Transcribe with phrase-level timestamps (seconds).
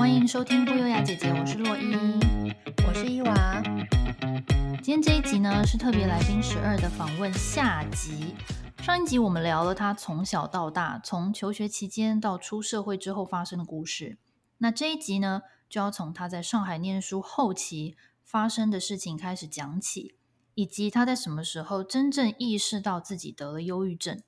[0.00, 1.94] 欢迎收听不优雅姐姐，我是洛伊，
[2.88, 3.62] 我是伊娃。
[4.82, 8.34] 今天这一集呢是特别来宾十二的访问下集。
[8.78, 14.16] 上一集我们聊了他从小到大，从求学期间到出社会之后发生的故事。
[14.56, 17.94] 那这一集呢，就要从他在上海念书后期
[18.24, 20.14] 发生的事情开始讲起，
[20.54, 24.22] 以及他在什么时候真正意识到自己得了忧郁症。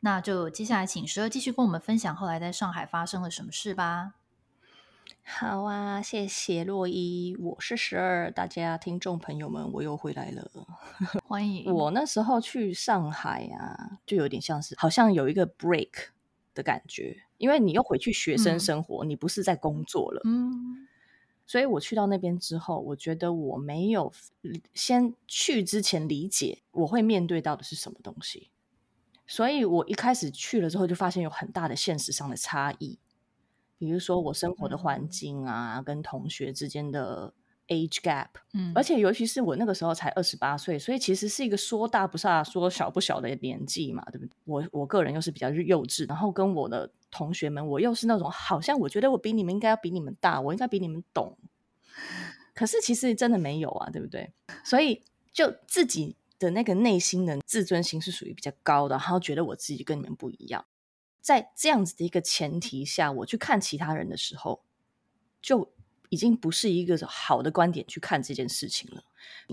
[0.00, 4.14] 那就接下来请十二继续跟我们分享后来在上海发生了什么事吧。
[5.26, 10.50] 好啊，谢谢洛伊，我是十二，大家听众朋友们，我又回来了，
[11.26, 11.72] 欢迎。
[11.72, 15.90] 我那时候去上海啊，就有点像是好像有一个 break
[16.54, 20.86] 的感觉，因为你又回去学生生活，嗯、你不是在工作了，嗯，
[21.46, 24.12] 所以我去到那边之后，我觉得我没有
[24.72, 28.50] 先去之前理解我会面对到的是什么东西，
[29.26, 32.98] 所以我一开始去了之后，就发现有很大的现实上的差异。
[33.84, 37.34] 比如说我生活的环境啊，嗯、跟同学之间的
[37.68, 44.30] age gap，嗯，而且尤其是我那个时候才二十八岁，所以其实是一个说大不大，说小不小的年纪嘛，对不对？
[44.44, 51.36] 我我个人又是比较幼稚，然后跟我的同学们，我又是那种好像我觉得我比你们应该要比你们大，我应该比你们懂，
[52.54, 54.32] 可是其实真的没有啊，对不对？
[54.64, 60.64] 所以就自己的那个内心的自尊心是属于比较高的，然后觉得我自己跟你们不一样。
[61.24, 64.62] 在这样子的一个前提下，我去看其他人的时候，
[65.40, 65.72] 就
[66.10, 69.02] 已经不是一个好的观点去看这件事情了。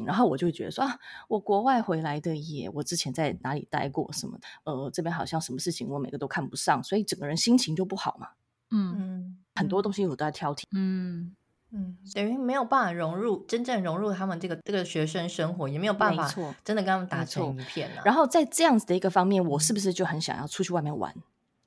[0.05, 0.99] 然后我就会觉得说啊，
[1.30, 4.38] 我国外回来的耶，我之前在哪里待过什么？
[4.66, 8.31] 呃，这边好像什么事情我每个都看不上，所以整个人心情就不好嘛。
[8.72, 10.64] 嗯嗯，很多东西我都在挑剔。
[10.72, 11.33] 嗯
[11.69, 16.27] 嗯，等于没有办法融入，真正融入他们这个这个学生生活，也没有办法
[16.66, 18.02] 真的跟他们打成一片了。
[18.03, 21.16] 然后在这样子的一个方面，我是不是就很想要出去外面玩？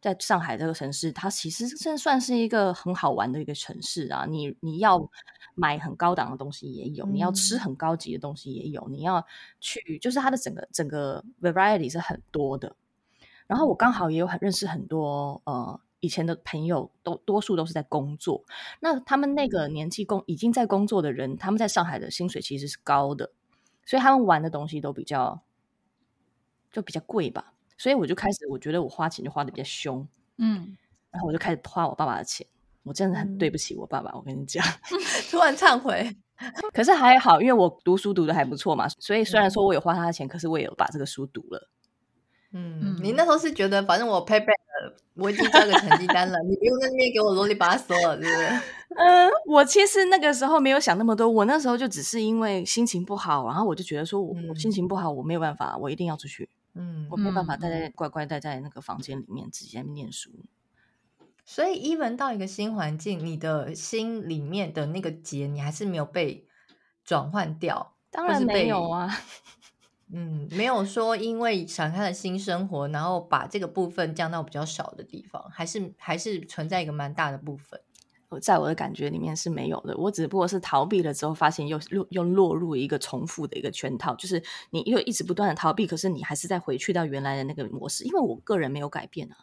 [0.04, 4.26] 在上海这个城市，它其实真算是一个很好玩的一个城市啊！
[4.28, 5.10] 你你要
[5.54, 9.24] 买很高档的东西也有，嗯、你要吃很高级的东西也有，你要
[9.60, 12.76] 去，就是它的整个整个 variety 是很多的。
[13.46, 18.44] 然后我刚好也有很认识很多呃以前的朋友，都多数都是在工作。
[18.80, 23.32] 那他们那个年纪工已经在工作的人，他们在上海的薪水其实是高的，
[23.86, 25.40] 所以他们玩的东西都比较
[26.70, 27.53] 就比较贵吧。
[27.76, 30.06] 所以我就开始，我觉得我花钱就花的比较凶，
[30.38, 30.76] 嗯，
[31.10, 32.46] 然后我就开始花我爸爸的钱，
[32.82, 34.64] 我真的很对不起我爸爸，我跟你讲，
[35.30, 36.16] 突然忏悔，
[36.72, 41.68] 可是还好，因为我读书读的还不错嘛，所以虽然说我有花他的钱，可是我也有把这个书读了。
[42.56, 48.46] 嗯，你那时候是觉得反正我 pay back 了，我已经交个成绩单了，你不用在那边给我啰里吧嗦了，对不对？
[48.96, 56.48] 嗯， 我其实那个时候没有想那么多，我那时候就只是因为心情不好，然后我就觉得说我，我心情不好，我没有办法，我一定要出去。
[56.74, 60.30] 嗯，我没办法待在乖乖待在那个房间里面自己在念书，
[61.44, 66.46] 所以 even 到一个新环境，你的心里面的那个结，你还是没有被
[67.04, 67.94] 转换掉。
[68.10, 69.08] 当然没有啊，
[70.12, 77.80] 嗯，没有说因为想开了新生活，然后把这个部分降到比较少的地方，还是还是存在一个蛮大的部分。
[78.40, 88.04] 在我的感觉里面是没有的，我只不过是逃避了之后，发现又又又落入一个重复的一个圈套，就是你又一直不断的逃避，可是你还是在回去到原来的那个模式。
[88.04, 89.36] 因为我个人没有改变啊，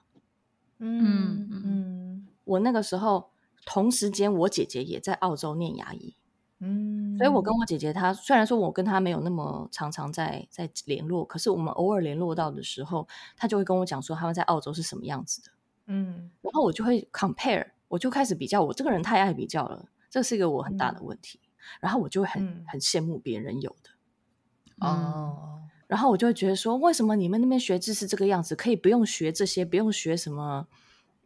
[0.80, 3.30] 嗯嗯，我那个时候
[3.66, 6.16] 同时间，我姐姐也在澳洲念牙医，
[6.60, 15.52] 嗯，所以我跟我姐姐她虽然说我跟她没有那么常常在在联络，可是我们偶尔联络到的时候，她就会跟我讲说他们在澳洲是什么样子的，
[15.88, 17.68] 嗯，然后我就会 compare。
[17.92, 21.40] 我就开始比较，我这个人太爱比较了，这是一个我很大的问题。
[21.44, 21.50] 嗯、
[21.82, 30.68] 然后我就会很、嗯、很羡慕别人有的，哦、嗯，然后我就会觉得说，为什么你们那边学制是这个样子，可以不用学这些，不用学什么？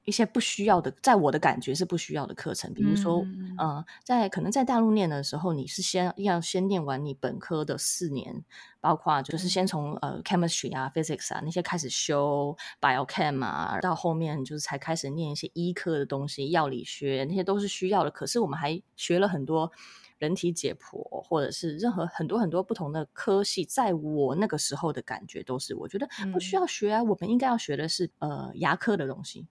[0.06, 8.44] 一些不需要的，在我的感觉是不需要的课程，比如说，嗯、呃，在可能在大陆念的时候，你是先要先念完你本科的四年，
[8.80, 18.12] 包括就是先从呃 chemistry 啊、physics 啊那些开始修 biochem 啊，到后面就是才开始念一些医科的东西，药理学那些都是需要的。
[18.12, 19.72] 可是我们还学了很多
[20.20, 29.48] 人体解剖，或者是任何很多很多不同的科系，在我那个时候的感觉都是，我觉得不需要学啊，嗯、我们应该要学的是呃牙科的东西。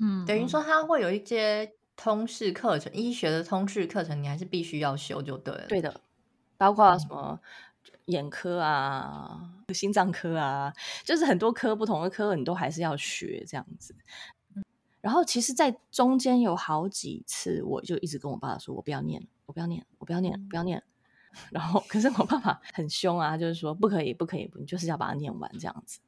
[0.00, 5.66] 嗯，等于说它会有一些通识课程，医学的通识课程，你还是必须要修就对了。
[5.68, 6.00] 对的，
[6.56, 7.40] 包括什么
[8.06, 9.40] 眼科啊、
[9.74, 10.72] 心脏科啊，
[11.04, 13.94] 就是很多科不同的科，你都还是要学这样子。
[15.00, 20.82] 然后，其实，在中间有好几次，我就一直跟我爸爸说：“我不要念，我不要念，我不要念，不要念。”
[21.52, 26.00] 然后， 可是我爸爸很凶啊，就是说：“不可以，不可以，你就是要把它念完这样子。”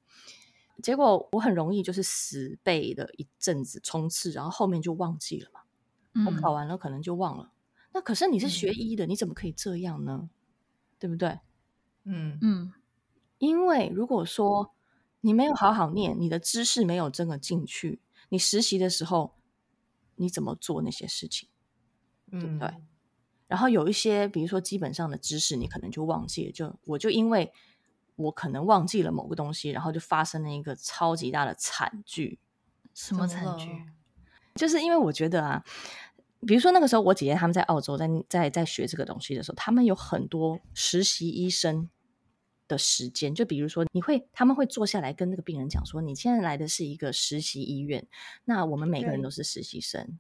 [0.83, 5.61] 结果我很容易就是死背了一阵子冲刺，然后后面就忘记了嘛。
[6.27, 7.53] 我考完了可能就忘了。
[7.93, 10.29] 那可是你是学医的，你怎么可以这样呢？
[10.99, 11.39] 对不对？
[12.05, 12.73] 嗯嗯，
[13.39, 14.75] 因为如果说
[15.21, 19.35] 你没有好好念，你的知识没有真的进去，你实习的时候
[20.17, 21.49] 你怎么做那些事情？
[22.31, 22.75] 对不对？
[23.47, 26.53] 然后有一些，比如说基本上的知识，你可能就忘记了。
[26.53, 27.53] 就我就因为
[28.19, 32.39] 我可能忘记了某个东西，然后就发生了一个超级大的惨剧。
[32.93, 33.71] 什么惨剧？
[34.55, 35.65] 就是因为我觉得啊，
[36.47, 41.89] 比如说那个时候我姐姐他们在澳洲在在在学这个东西的时候，他们有很多实习医生
[42.67, 43.35] 的时间。
[43.35, 48.07] 就比如说，你会他们会坐下来跟那个病人讲说：“你现在来的是一个实习医院，
[48.45, 50.19] 那我们每个人都是实习生，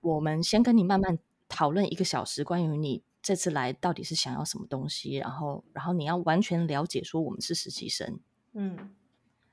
[0.00, 8.20] 我们先跟你慢慢。”讨论一个小时，关于你这次来到底是想要什么东西，然后，然后你要完全了解，说我们是实习生。
[8.52, 8.94] 嗯，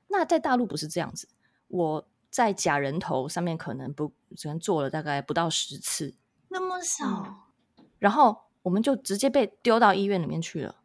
[0.08, 1.26] 那在大陆不是这样子，
[1.68, 6.14] 我在假人头上面可能不只能做了大概不到十次，
[6.48, 7.42] 那么少，
[7.78, 10.76] 嗯，然后我们就直接被丢到医院里面去了，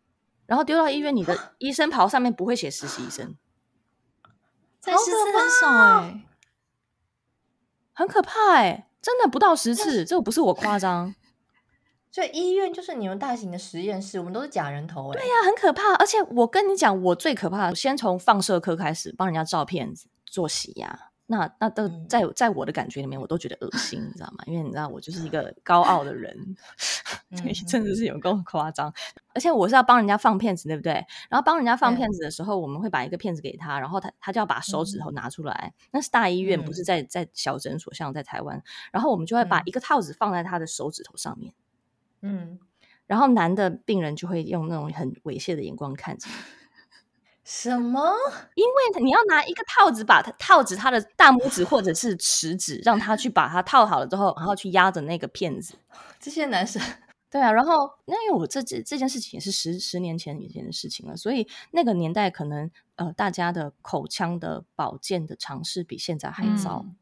[0.46, 3.36] 然后丢到医院，你的 医生袍上面不会写实习医生，
[4.80, 6.28] 在十次很少哎，欸，
[7.92, 8.84] 很可怕哎，欸。
[9.00, 11.16] 真的不到十次，这个不是我夸张。
[12.18, 15.20] 所以医院就是你们大型的实验室，我们都是假人头哎。
[15.20, 15.94] 对呀、啊，很可怕。
[15.98, 21.12] 而且我跟你讲，我最可怕的，先从放射科开始帮人家照片子做洗牙。
[21.28, 24.44] 那那都在在我的感觉里面，我都觉得恶心，你知道吗？
[24.48, 26.36] 因为你知道我就是一个高傲的人，
[27.38, 28.92] 所以真的是有够夸张。
[29.36, 30.94] 而且我是要帮人家放片子，对不对？
[31.30, 35.72] 然后帮人家放片子的时候，我们会把一个片子给他，然后他他就要把手指头拿出来。
[35.92, 38.60] 那是大医院，不是在在小诊所，像在台湾。
[38.92, 41.67] 然后我们就会把一个套子放在他的手指头上面，嗯，
[43.06, 46.28] 然后男的病人就会用那种很猥亵的眼光看着。
[47.44, 48.14] 什么？
[48.56, 55.76] 因为你要拿一个套子把它套着他的大拇指或者是食指，让他去把它套好了之后，然后去压着那个片子。
[56.20, 56.82] 这些男生，
[57.32, 57.50] 对啊。
[57.50, 66.98] 然后那因为我这这这件事情也是十十年前以前的事情了，所以那个年代可能呃大家的口腔的保健的尝试比现在还早，嗯、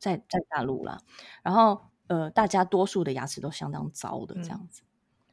[0.00, 0.98] 在在大陆啦。
[1.44, 4.88] 然后呃大家多数的牙齿都相当糟的这样子，嗯、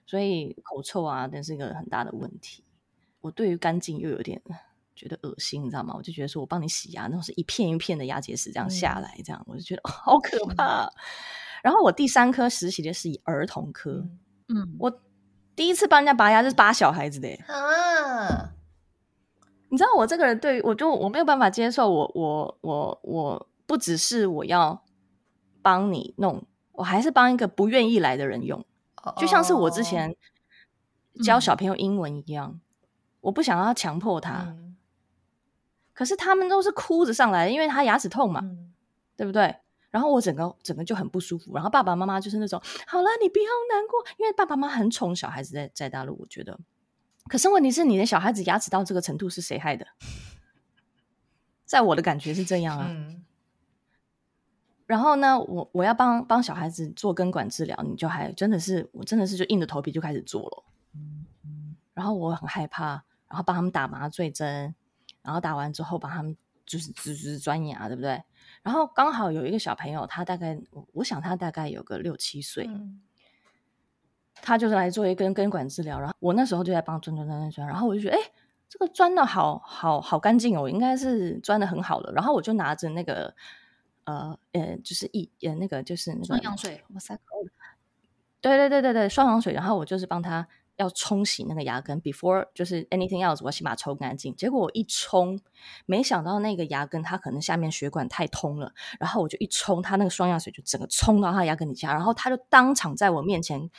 [0.06, 2.64] 所以口臭啊，那是一个很大的问题。
[3.22, 4.42] 我对于干净又有点
[4.96, 5.94] 觉得恶心，你知道吗？
[5.96, 10.86] 我就觉得说我帮你洗牙，那种是一片一片的牙结石这样下来，这样、嗯、我就觉得好可怕。
[10.86, 10.92] 嗯、
[11.64, 14.08] 然后我第三科实习的是以儿童科，
[14.48, 15.02] 嗯，我
[15.56, 18.54] 第一次帮人家拔牙就是拔小孩子的啊。
[19.70, 24.84] 你知道我这个人对于我就我没有办法接受我，我我我我不只是我要
[25.62, 28.66] 帮你弄，我还是帮一个不愿意来的人用，
[29.04, 30.16] 哦、就像是我之前
[31.24, 32.52] 教小朋友英文一样。
[32.52, 32.62] 嗯
[33.22, 34.76] 我不想要强迫他，嗯、
[35.94, 38.74] 可是他们都是哭着上来的，因为他牙齿痛嘛，嗯、
[39.16, 39.56] 对不对？
[39.92, 41.54] 然后我整个整个就很不舒服。
[41.54, 46.60] 然后爸爸妈妈就是那种，好了，你不要难过，因为爸爸妈妈很宠小孩子在，在在大陆，我觉得。
[47.28, 49.86] 可是问题是，你的小孩子牙齿到这个程度是谁害的？
[51.64, 52.88] 在我的感觉是这样啊。
[52.90, 53.21] 嗯、
[54.92, 60.64] 然后呢，我我要帮帮小孩子做根管治疗，你就还真的是，我真的是就硬着头皮就开始做了。
[61.94, 63.02] 然后我很害怕。
[63.30, 64.76] 然后帮他们打麻醉针，
[65.22, 66.36] 然后打完之后帮他们
[66.66, 68.22] 就是治治钻牙，对不对？
[68.62, 73.00] 然后刚好有一个小朋友，他大概我我想他大概有个六七岁，嗯、
[74.42, 75.98] 他就是来做一根根管治疗。
[75.98, 78.20] 然后我那时候就在帮他钻钻钻钻钻，然后我就觉得，哎，
[78.68, 82.12] 这个钻的好好好干净哦，应该是钻的很好了。
[82.12, 83.34] 然后我就拿着那个
[84.06, 86.84] 呃呃，就是一呃那个就是那个双氧水，
[88.42, 89.54] 对对对对对，双氧水。
[89.54, 90.48] 然后我就是帮他。
[90.78, 94.36] 要冲洗那个牙根，before 就是 anything else，我先把它冲干净。
[94.36, 95.40] 结果我一冲，
[95.86, 103.70] 没想到那个牙根它可能下面血管太通了，然后我就一冲，它那个双氧水就整个冲到他牙根底下，然后他就当场在我面前，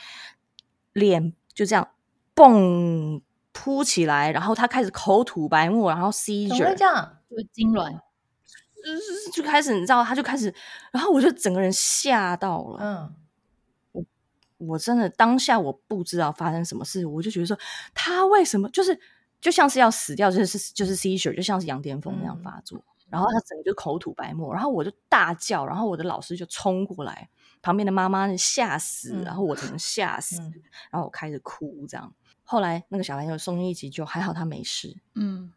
[0.92, 1.88] 脸就这样
[2.34, 7.18] 蹦扑起来，然后他开始口吐白沫，然后 seizure，怎么会这样？
[7.28, 7.98] 就痙攣，
[9.32, 10.52] 就开始你知道，他就开始，
[10.92, 13.14] 然后我就整个人吓到了，嗯。
[13.92, 14.04] 我
[14.58, 17.58] 我真的当下我不知道发生什么事，我就觉得说
[17.92, 18.98] 他为什么就是
[19.40, 27.28] 就像是要死掉，就是就是 seizure，就像是羊癫疯那样发作，嗯、然后他整个就口吐白沫，然后我就大叫，然后我的老师就冲过来，
[27.60, 30.62] 旁边的妈妈吓死，嗯、然后我只能吓死，嗯、
[30.92, 32.14] 然后我开始哭这样。
[32.44, 35.52] 后来那个小朋友送医急救，还好他没事，嗯，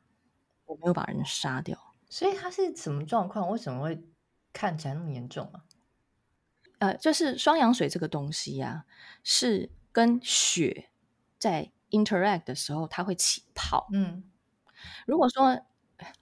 [0.65, 1.77] 我没有把人杀掉。
[2.15, 3.49] 所以他是什么状况？
[3.49, 4.01] 为什么会
[4.53, 5.65] 看起来那么严重啊？
[6.79, 8.85] 呃，就是双氧水这个东西呀、啊，
[9.21, 10.87] 是跟血
[11.37, 13.89] 在 interact 的时候，它会起泡。
[13.91, 14.23] 嗯，
[15.05, 15.59] 如果说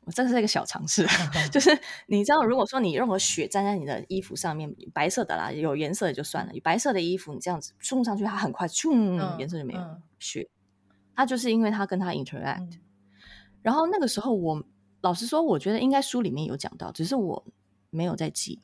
[0.06, 1.06] 我这是一个小尝试，
[1.54, 1.70] 就是
[2.08, 10.50] 你知道，如果说你任何血沾在你的衣服上面，白色的啦，有颜色也就算了，白色的衣服你这样子冲上去，它很快，咻，颜色就没有、嗯、血。
[11.16, 12.82] 它就是因为它跟它 interact，、嗯、
[13.62, 14.64] 然后那个时候我
[15.04, 17.46] 老实说，我觉得应该书里面有讲到，只是我
[17.92, 18.60] 没有在记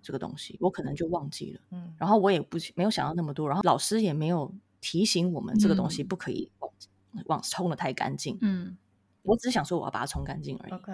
[0.00, 1.60] 这个东西，嗯、我可能就忘记了。
[1.72, 6.70] 嗯，然后我也不没有想到那么多，然后老师也没有提醒我们这个东西不可以往、
[7.14, 8.38] 嗯、往冲的太干净。
[8.40, 8.76] 嗯。
[9.22, 10.72] 我只是想说，我要把它冲干净而已。
[10.72, 10.92] OK，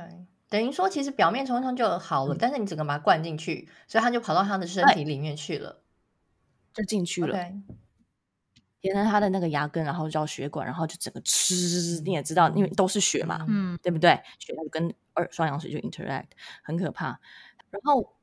[0.50, 5.80] 等于说，其实表面冲一冲就好了，嗯、但是你整个把它灌进去，所以它就跑到他的身体里面去了，
[6.74, 7.34] 就进去了。
[7.34, 7.58] Okay.
[8.82, 12.00] 沿着他的那个牙根，然后绕血管，然后就整个吃。
[12.04, 14.20] 你也知道，因为都是血嘛，嗯，对不对？
[14.38, 16.28] 血就跟二双氧水就 interact，
[16.62, 17.20] 很可怕。
[17.70, 18.14] 然后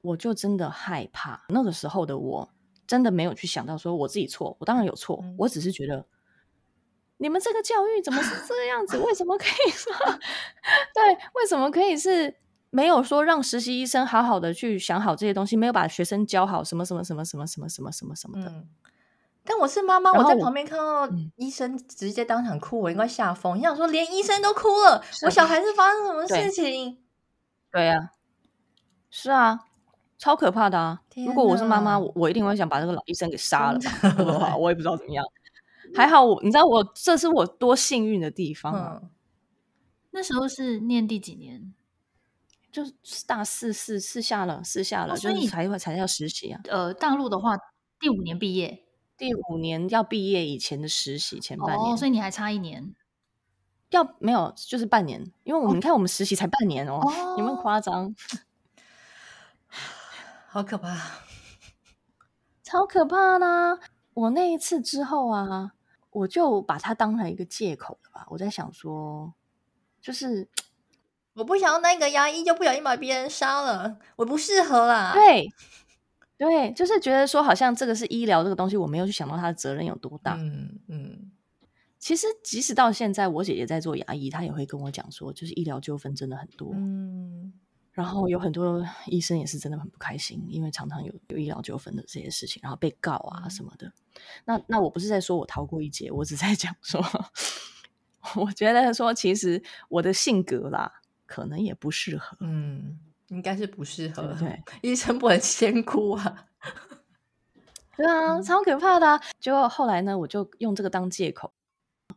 [0.00, 1.44] 我就真的害怕。
[1.48, 2.50] 那个时候的我，
[2.86, 4.56] 真的没有去想到说我自己错。
[4.58, 6.06] 我当然有错，嗯、我只是觉得。
[7.22, 8.96] 你们这个教育怎么是这样子？
[8.96, 9.92] 为什么可以说？
[10.94, 12.34] 对，为什么可以是
[12.70, 18.64] 没有说让实习医生好好的去想好这些东西，没有把学生教好什么什么什么什么什么什么什么什么的。
[19.44, 23.58] 但我是妈妈，我在旁边看到医生直接当场哭，我应该吓疯。
[23.58, 26.98] 你想说连医生都哭了，我小孩子发生什么事情？
[27.72, 28.10] 对呀，
[29.10, 29.60] 是啊，
[30.18, 31.00] 超可怕的啊！
[31.26, 34.56] 如果我是妈妈，我我一定会想把这个老医生给杀了吧。
[34.56, 35.24] 我也不知道怎么样。
[35.94, 38.98] 还好我，你知道我这是我多幸运的地方啊！
[39.02, 39.10] 嗯、
[40.10, 41.74] 那时候是念第几年？
[42.70, 42.92] 就是
[43.26, 46.60] 大四四四下了，四下了，哦、所以才会才要实习啊。
[46.68, 47.56] 呃，大陆的话，
[47.98, 48.84] 第五年毕业，
[49.20, 52.94] 第五年要毕业以前的实习前半年，哦，所以你还差一年。
[53.90, 58.14] 要没有就是半年，因为我们、看我们实习才半年哦，哦有没有夸张？
[60.48, 60.96] 好可怕，
[62.62, 63.78] 超可怕啦！
[64.14, 65.72] 我那一次之后啊。
[66.12, 68.26] 我就把它当成一个借口了吧。
[68.30, 69.32] 我在想说，
[70.00, 70.48] 就是
[71.34, 75.12] 我不想要那个牙医，就不小心把别人杀了，我不适合啦。
[75.14, 75.48] 对，
[76.40, 80.36] 对，就是觉得说，好像这个是医疗这个东西，我没有去想到他的责任有多大。
[80.36, 81.30] 嗯嗯。
[81.98, 86.72] 其实，即使到现在，我姐姐在做牙医，她也会跟我讲说，就是医疗纠纷真的很多。
[86.74, 87.52] 嗯。
[87.92, 93.86] 然后有很多医生也是真的很不开心，因为常常有有医疗纠纷的这些事情，然后被告啊什么的。
[93.88, 93.92] 嗯、
[94.46, 97.04] 那那我不是在说我逃过一劫，我只在讲说，
[98.40, 102.38] 我觉得说其实我的性格啦，可能也不适合。
[102.40, 102.98] 嗯，
[103.30, 104.32] 应该是不适合。
[104.38, 106.46] 对， 医生不能先哭啊。
[107.96, 109.20] 对啊，超可怕的、啊。
[109.40, 111.52] 结果后来呢，我就用这个当借口。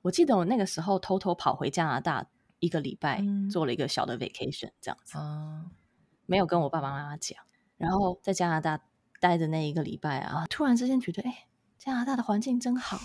[0.03, 2.27] 我记得我那个时候偷偷跑回加拿大。
[2.59, 5.69] 一个礼拜做了一个小的 vacation，这样子，嗯、
[6.25, 7.37] 没有跟我爸爸妈妈讲。
[7.75, 8.79] 然后在加拿大
[9.19, 12.97] 待的那一个礼拜啊，突然之间觉得，哎，加拿大的环境真好，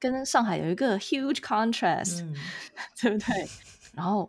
[0.00, 2.34] 跟上海有一个 huge contrast，、嗯、
[3.00, 3.48] 对不对？
[3.92, 4.28] 然后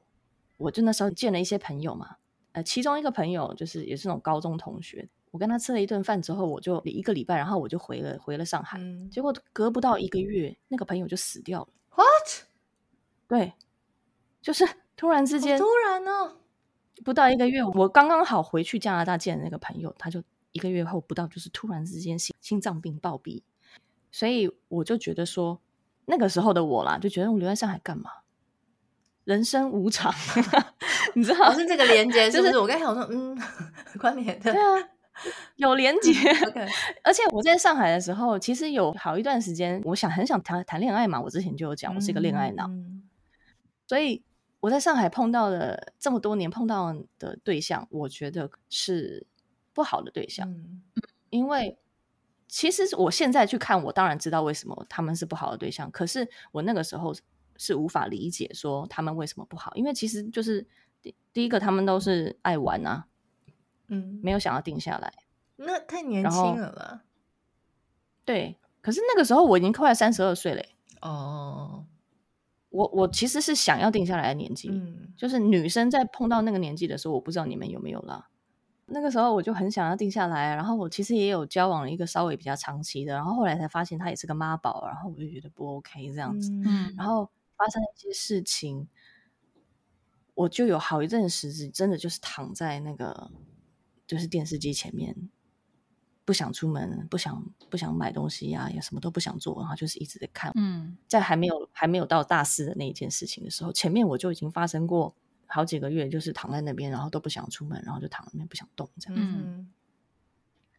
[0.58, 2.18] 我就那时候见了一些朋友嘛，
[2.52, 8.80] 呃，其中一个朋友就是也是那种高中同学，我跟他吃了一顿饭之后，我就一个礼拜，然后我就回了回了上海。
[8.80, 11.68] 嗯、结果隔不到一个月，那个朋友就死掉了。
[11.96, 12.48] What？
[13.28, 13.54] 对。
[14.42, 14.66] 就是
[14.96, 16.38] 突然之间，突然呢，
[17.04, 23.44] 不到一个月，我刚刚好回去加拿大见的那个朋友，他就一个月后不到，就是突然之间心心脏病暴毙，
[24.12, 25.60] 所以我就觉得说，
[26.06, 28.10] 那个时候的我啦，就觉得我留在上海干嘛？
[29.26, 30.10] 人生无常，
[31.16, 31.54] 你知道？
[31.54, 32.58] 是这个连接，就是？
[32.58, 33.38] 我刚才想说，嗯，
[34.00, 34.90] 关联的，对啊，
[35.56, 36.12] 有连接。
[36.12, 36.68] Okay.
[37.04, 43.04] 而且我在上海的时候，其实有好一段时间，我想很想谈谈恋爱嘛，我之前就有讲，我是一个恋爱脑，嗯、
[43.88, 44.24] 所以。
[44.62, 49.26] 我在上海碰到的这么多年碰到的对象，我觉得是
[49.72, 50.52] 不好的对象。
[50.52, 50.82] 嗯，
[51.30, 51.78] 因为
[52.46, 55.90] 其实我现在去看，我当然知道为什么他们是不好的对象。
[55.92, 57.16] 可是我那个时候
[57.56, 60.68] 是无法理解说他们为什么不好，因为其实就是
[61.02, 63.08] 第第一个，他们都是爱玩啊，
[63.88, 65.14] 嗯，没有想要定下来。
[65.58, 67.04] 那太年轻了吧？
[68.26, 70.64] 对，可是那个时候我已经快三十二岁了。
[71.02, 71.86] 哦。
[72.72, 78.30] 我我其实是想要定下来的年纪，嗯，就是女生在碰到那个年纪的时候，我不知道你们有没有啦。
[78.86, 87.28] 那个时候我就很想要定下来，然后我其实也有交往了一个稍微比较长期的，然后后来才发现他也是个妈宝，然后我就觉得不 OK 这样子，嗯，然后
[87.58, 88.88] 发生了一些事情，
[90.40, 93.32] 我就有好一阵时真的就是躺在那个
[94.08, 95.30] 就是电视机前面。
[96.26, 100.52] 不想出门，不想不想买东西呀、啊，也什么都不想做，然后就是一直在看。
[100.54, 105.16] 嗯，在还没有还没有到大四的那一件事情的时候，前面我就已经发生过
[105.48, 109.38] 好几个月，就是躺在那边，然后都不想出门，然后就躺在那边不想动这样子。
[109.44, 109.72] 嗯，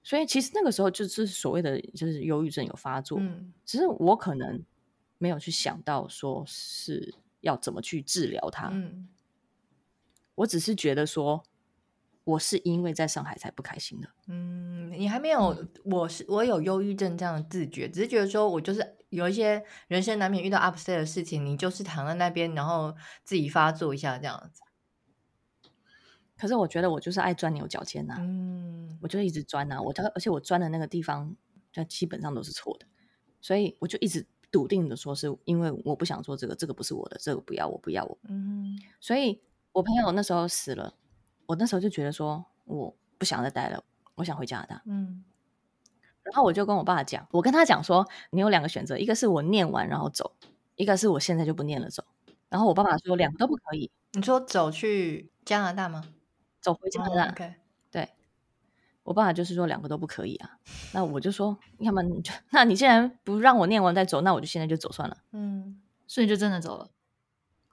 [0.04, 4.62] 所以其实那个时候就是所谓的就是忧郁症有发作，嗯，只是我可能
[5.18, 8.68] 没有去想到说是要怎么去治疗它。
[8.68, 9.08] 嗯，
[10.40, 11.42] 我只是觉得说，
[12.24, 14.08] 我是因为在上海才不开心的。
[14.26, 24.62] 嗯，你还没有，嗯、我是我有忧郁症这样的自觉，只是觉得说我就是有一些人生难免遇到 upset 的事情，你就是躺在那边，然后自己发作一下这样子。
[26.38, 31.36] 可是我觉得我就是爱钻牛角尖呐、啊，嗯，我就一直钻呐、啊，我而且我钻的那个地方，
[31.70, 32.86] 就基本上都是错的，
[33.42, 39.42] 所以我就一直笃定的说，是因为我不想做这个，这个不是我的，这个不要，我不要我，嗯，所以
[39.72, 40.94] 我朋友那时候死了，
[41.46, 43.82] 我那时候就觉得说，我不想再待了，
[44.16, 45.24] 我想回加拿大，嗯，
[46.22, 50.32] 然后我就跟我爸讲，我跟他讲说，你有两个选择，一个是我念完然后走，
[50.74, 52.04] 一个是我现在就不念了走，
[52.48, 56.04] 然后我爸爸说两个都不可以，你说走去加拿大吗？
[56.60, 57.54] 走回加拿大，OK，
[57.90, 58.08] 对，
[59.04, 60.58] 我爸爸就是说两个都不可以啊。
[60.92, 65.16] 那我就说，要么你就，那你既然不让我念完再走，那我就现在就走算了。
[65.30, 66.90] 嗯，所以就真的走了，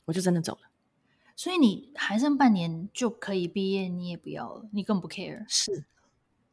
[0.06, 0.70] 我就真的走了。
[1.38, 5.46] 所以你还剩半年就可以毕业，你也不要了，你更不 care。
[5.48, 5.86] 是，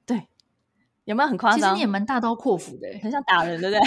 [0.06, 0.28] 对，
[1.04, 1.58] 有没有很夸张？
[1.58, 3.80] 其实你也蛮大刀阔斧的，很想打人，对不对？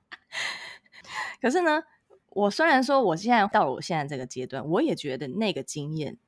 [1.40, 1.84] 可是呢，
[2.30, 6.18] 我虽然说我现在到了我现在这个阶段，我也觉得那个经验。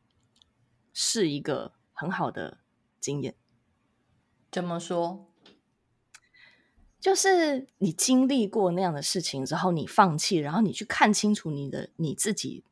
[0.94, 2.58] 是一个很好的
[3.00, 3.34] 经验。
[4.50, 5.26] 怎么说？
[7.00, 12.62] 就是你经历过那样的事情之后，你放弃，然后你去看清楚你的你自己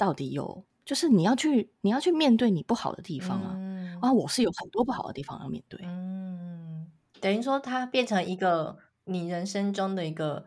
[0.00, 3.52] 到底有，就是你要去你要去面对你不好的地方啊。
[3.54, 5.78] 嗯、啊，我是有很多不好的地方要面对。
[5.84, 6.90] 嗯，
[7.20, 10.46] 等于说它变成一个你人生中的一个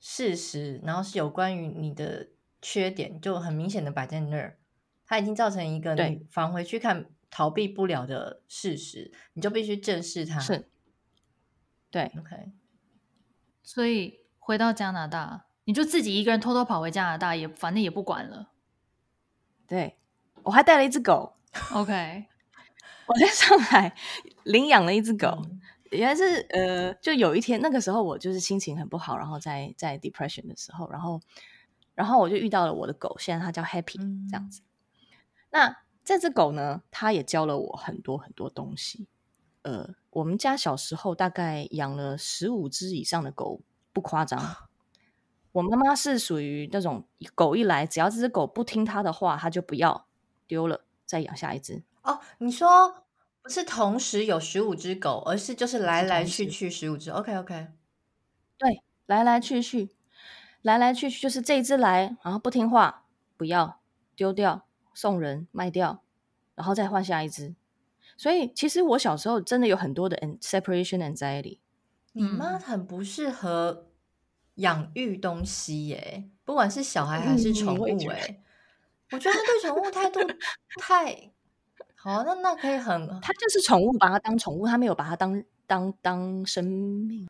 [0.00, 2.28] 事实，然后是有关于你的
[2.62, 4.56] 缺点，就很明显的摆在那儿。
[5.04, 10.40] 它已经造成一个你返回去看逃避不了的事实，你就必须正视它。
[10.40, 10.70] 是，
[11.90, 12.50] 对，OK。
[13.62, 18.52] 所以回到加拿大，你就自己一个人偷偷跑回加拿大，也反正也不管了。
[19.66, 19.98] 对，
[20.42, 21.36] 我还带了一只狗。
[21.72, 22.26] OK，
[23.06, 23.94] 我在上海
[24.44, 25.28] 领养了一只狗。
[25.28, 31.20] 嗯、原来是呃，就有一天那个时候我就是心情很不好，然后在在 depression 的时候，然后
[31.94, 34.62] 然后我就遇到了我的狗，现在它叫 Happy，、嗯、这样子。
[35.50, 39.08] 那这只狗呢，它也教了我很多很多东西。
[39.62, 44.65] 呃，我们家小时候大概养了十五只以上的狗，不夸张。
[45.56, 47.02] 我妈妈是属于那种
[47.34, 50.06] 狗一来，只要这只狗不听她的话，她就不要
[50.46, 51.82] 丢了，再养下一只。
[52.02, 53.06] 哦，你说
[53.40, 57.10] 不是同时有十五只狗，而是就是来来去去十五只。
[57.10, 57.68] OK OK，
[58.58, 59.88] 对，来来去去，
[60.60, 63.06] 来来去去，就是这一只来，然后不听话，
[63.38, 63.80] 不要
[64.14, 64.66] 丢掉。
[64.92, 66.02] 送人卖掉，
[66.54, 67.54] 然后再换下一只。
[68.16, 71.58] 所以其实我小时候真的有很多的 separation anxiety。
[72.12, 73.88] 你妈很不适合
[74.56, 78.42] 养育东西耶，不管是小孩还是宠物哎。
[79.12, 80.20] 我觉得他对宠物态度
[80.80, 81.30] 太
[81.94, 87.28] 好，那那可以很， 他就是宠物，把它当宠物，他没有把它当当当生命。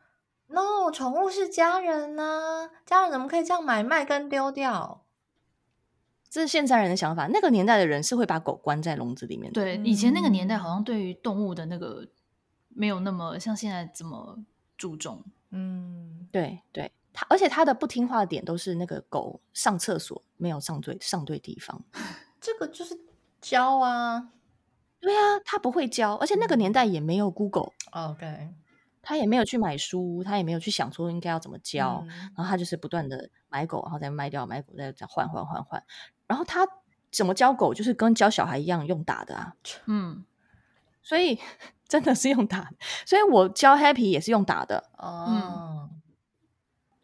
[0.49, 5.05] No，宠物是家人呐、啊，家人怎么可以这样买卖跟丢掉？
[6.29, 9.61] 这是现在人的想法，那个年代的人是会把狗关在笼子里面的。
[9.61, 12.07] 对，以前那个年代好像对于动物的那个
[12.69, 14.39] 没有那么像现在这么
[14.77, 15.25] 注重。
[15.51, 21.83] 嗯，对对，他而且他的不听话的点都是那个狗上厕所没有上对上对地方，
[22.39, 22.95] 这个就是
[23.41, 24.29] 教啊，
[25.01, 27.73] 对啊，他不会教，而且那个年代也没有 Google。
[27.93, 28.55] OK。
[29.09, 35.81] 他也没有去买书，他也没有去想说应该要怎么教，嗯、然后他就是不断的买狗，然后再卖掉，买狗再再换换换换。
[36.27, 36.67] 然后他
[37.13, 39.55] 怎么教狗，就是跟教小孩一样用打的啊，
[39.87, 40.25] 嗯，
[41.05, 41.39] 所以
[41.87, 42.69] 真的是用打。
[43.07, 44.91] 所以我教 Happy 也是用打的。
[44.99, 45.96] 哦，嗯，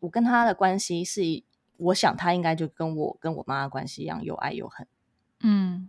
[0.02, 1.22] 我跟他的关系是，
[1.76, 4.86] 我想他应该就跟我跟我妈的关系一样，又爱又恨。
[5.40, 5.88] 嗯，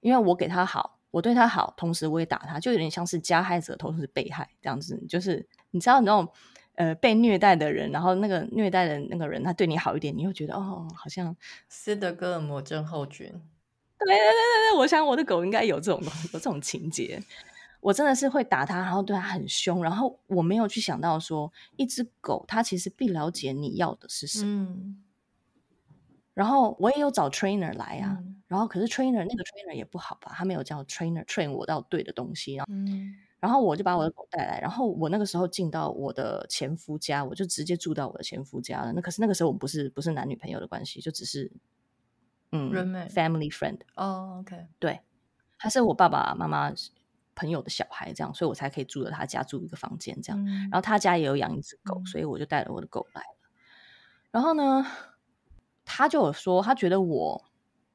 [0.00, 0.98] 因为我给他好。
[1.10, 5.02] 我对他好，同时我也打他，就有点像是加害者，同时被害这样子。
[5.08, 6.28] 就是你知道那种
[6.74, 11.34] 呃被虐待的人，然后那个虐待的那个人他对你好一点，你又觉得哦，好像
[11.68, 13.26] 斯德哥尔摩症候群。
[13.26, 17.20] 对对对对对，我想我的狗应该有这种有这种情节。
[17.80, 24.66] 我真的是会打他，然后对他很凶，然后我没有去想到说，一只狗它其实不了解你要的是什么。
[24.72, 25.02] 嗯。
[26.34, 38.92] 然后我也有找 trainer 来啊，嗯、然后可是 trainer 那个 trainer 也不好吧，他没有叫 trainer train 我到对的东西，然后，嗯、然后我就把我的狗带来，然后我那个时候进到我的前夫家，我就直接住到我的前夫家了。
[38.92, 41.50] 那可是那个时候我们不是不是男女朋友的关系，就只是
[42.52, 42.70] 嗯
[43.08, 45.00] family friend 哦、oh,，OK，对，
[45.58, 46.72] 他是我爸爸妈妈
[47.38, 50.44] 朋友的小孩，这样，所以我才可以住在他家住一个房间这样。
[50.44, 53.50] 嗯、然后他家也有养一只狗，嗯、所以我就带了我的狗来了。
[54.32, 54.84] 然后呢？
[55.90, 57.46] 他就有说，他觉得我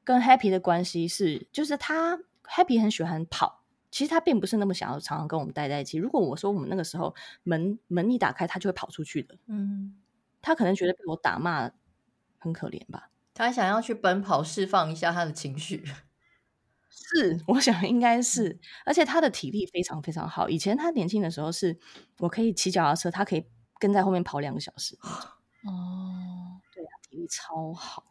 [0.02, 5.96] 跟 Happy 的关系是，就是他 Happy 很喜欢跑，其实他并不是那么想要常常跟我们待在一起。
[5.96, 9.38] 如果我说我们那个时候门门一打开，他就会跑出去的。
[9.46, 9.94] 嗯，
[10.42, 11.70] 他可能觉得被我打骂
[12.36, 15.84] 很可怜吧，他想要去奔跑释放一下他的情绪。
[17.06, 20.48] 是，我想应该是，而且他的体力非常非常好。
[20.48, 21.78] 以前他年轻的时候，是
[22.18, 23.44] 我可以骑脚踏车，他可以
[23.78, 24.96] 跟在后面跑两个小时。
[25.02, 28.04] 哦，对啊，体力超好，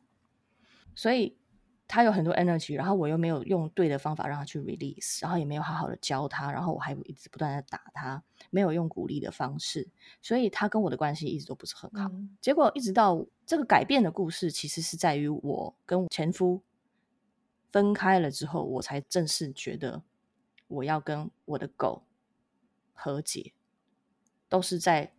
[0.96, 1.38] 所以。
[1.86, 9.88] 他有很多 energy，然后我又没有用对的方法让他去 release，然后也没有好好的教他，然后我还一直不断的打他，没有用鼓励的方式，
[10.20, 12.10] 所以他跟我的关系一直都不是很好。
[12.12, 16.64] 嗯、结果一直到这个改变的故事，其实是在于我跟前夫
[17.74, 20.04] 分开了之后，我才正式觉得
[20.68, 22.04] 我要跟我的狗
[22.94, 23.54] 和解，
[24.48, 25.14] 都是在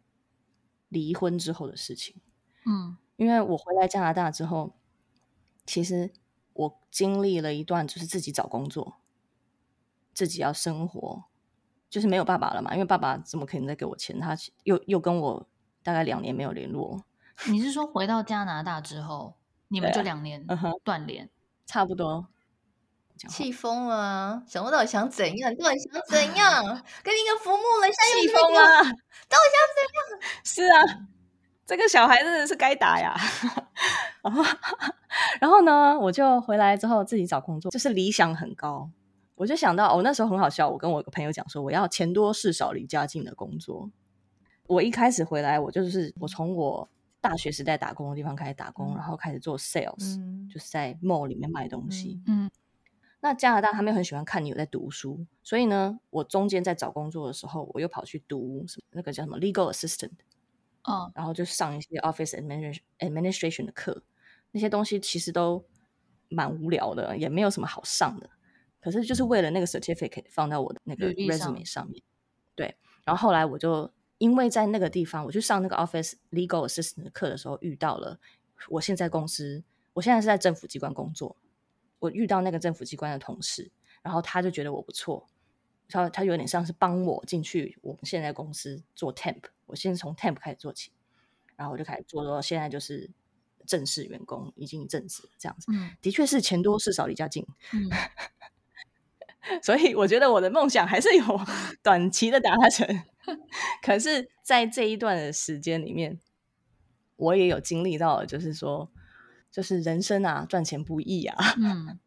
[0.88, 2.16] 离婚之后的事情。
[2.64, 4.74] 嗯，因为我回来加拿大之后，
[5.66, 6.14] 其实。
[6.56, 8.98] 我经历了一段，就是自己找工作，
[10.12, 11.24] 自己要生活，
[11.90, 12.72] 就是没有爸爸了嘛。
[12.74, 14.20] 因为爸爸怎么可能再给我钱？
[14.20, 15.48] 他又又跟我
[15.82, 17.04] 大概两年没有联络。
[17.48, 19.34] 你是说回到加拿大之后，
[19.66, 20.46] 你们就两年
[20.84, 21.28] 断联？
[21.66, 22.28] 差不多。
[23.28, 24.42] 气疯了啊！
[24.46, 25.50] 想不到底想怎样？
[25.52, 26.64] 你到底想怎样？
[27.02, 28.60] 跟你一个浮木了，气疯了！
[29.28, 30.20] 到底想怎样？
[30.44, 31.08] 是啊。
[31.66, 33.16] 这个小孩真的是该打呀！
[34.22, 34.44] 然后，
[35.40, 38.90] 然后呢，我就回来之后自己找工作，就是理想很高。
[39.34, 40.68] 我就想到，哦，那时候很好笑。
[40.68, 43.90] 我跟我朋友讲说，我要钱多事少离家近的工作。
[44.66, 46.86] 我一开始回来，我就是我从我
[47.22, 52.20] 大学时代打工的地方开始打工，嗯、然后开始做 sales，、嗯、就是在 mall 里面卖东西。
[52.26, 52.50] 嗯，
[53.24, 60.10] 那加拿大他们很喜欢看你有在读书，所以呢，我中间在找工作的时候，我又跑去读什么那个叫什么 legal assistant。
[60.82, 64.02] 嗯，然后就上一些 office administration administration 的课，
[64.50, 65.64] 那些东西其实都
[66.28, 68.28] 蛮无聊的，也没有什么好上的。
[68.78, 72.02] 可是就是为了那个 certificate 放到我的那个 resume 上面。
[72.54, 78.20] 对，然后后来我就因为在那个地方，我去上那个 office legal assistant 的课的时候，遇到了
[78.68, 81.34] 我现在公司，我现在是在政府机关工作，
[82.04, 83.70] 我遇到那个政府机关的同事，
[84.02, 85.26] 然后他就觉得我不错。
[85.88, 90.90] 他他有点像是帮我进去我们现在公司做 temp，我先从 temp 开始做起，
[91.56, 93.10] 然后我就开始做到现在就是
[93.66, 95.66] 正式员工，已经一阵子这样子。
[95.72, 97.46] 嗯，的确是钱多事少离家近。
[97.72, 97.88] 嗯，
[99.62, 101.40] 所以我觉得我的梦想还是有
[101.82, 102.86] 短期的达成，
[103.82, 106.18] 可是，在这一段的时间里面，
[107.16, 108.90] 我也有经历到，就是说，
[109.54, 111.36] 就是人生啊，赚钱不易啊。
[111.62, 112.00] 嗯。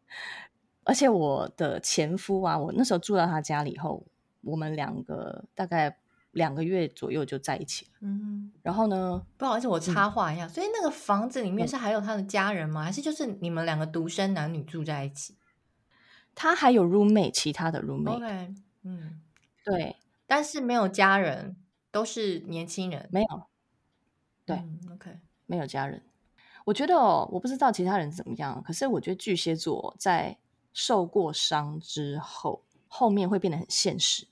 [0.84, 4.06] 而且我的前夫啊，我那时候住到他家里以后，
[4.42, 5.98] 我们两个大概
[6.32, 7.92] 两个月左右就在一起了。
[8.00, 12.82] 嗯，然后呢，不好意思，我插话一下，嗯、所以那个房子里面是还有他的家人吗？
[12.82, 15.36] 嗯、还是就是你们两个独生男女住在一起？
[16.34, 18.16] 他还有 roommate，其他的 roommate。
[18.16, 19.20] OK，嗯，
[19.64, 21.56] 对，但是没有家人，
[21.90, 23.42] 都是年轻人，没有。
[24.46, 26.02] 对、嗯、OK，没有家人。
[26.68, 30.38] 我觉得哦，我不知道其他人怎么样，可是我觉得巨蟹座在。
[30.74, 34.28] 受过伤之后，后面会变得很现实。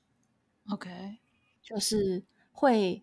[0.71, 1.17] OK，
[1.61, 2.23] 就是
[2.53, 3.03] 会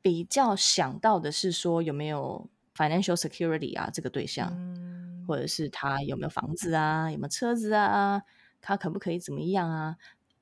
[0.00, 8.22] 比较想到的是说有没有 financial security 啊，这个对象，嗯、或者是他有没有房子啊，有没有车子啊，
[8.60, 9.96] 他可不可以怎么样啊？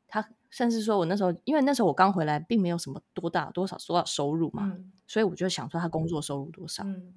[0.07, 6.83] 他甚至说我那时候，因为那时候我刚回来，并没有什么多大多少多少收入嘛，嗯、所以我就想说他工作收入多少。
[6.85, 7.15] 嗯、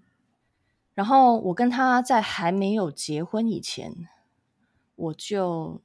[0.99, 4.09] 然后我跟他在还没有结婚以前。
[5.01, 5.81] 我就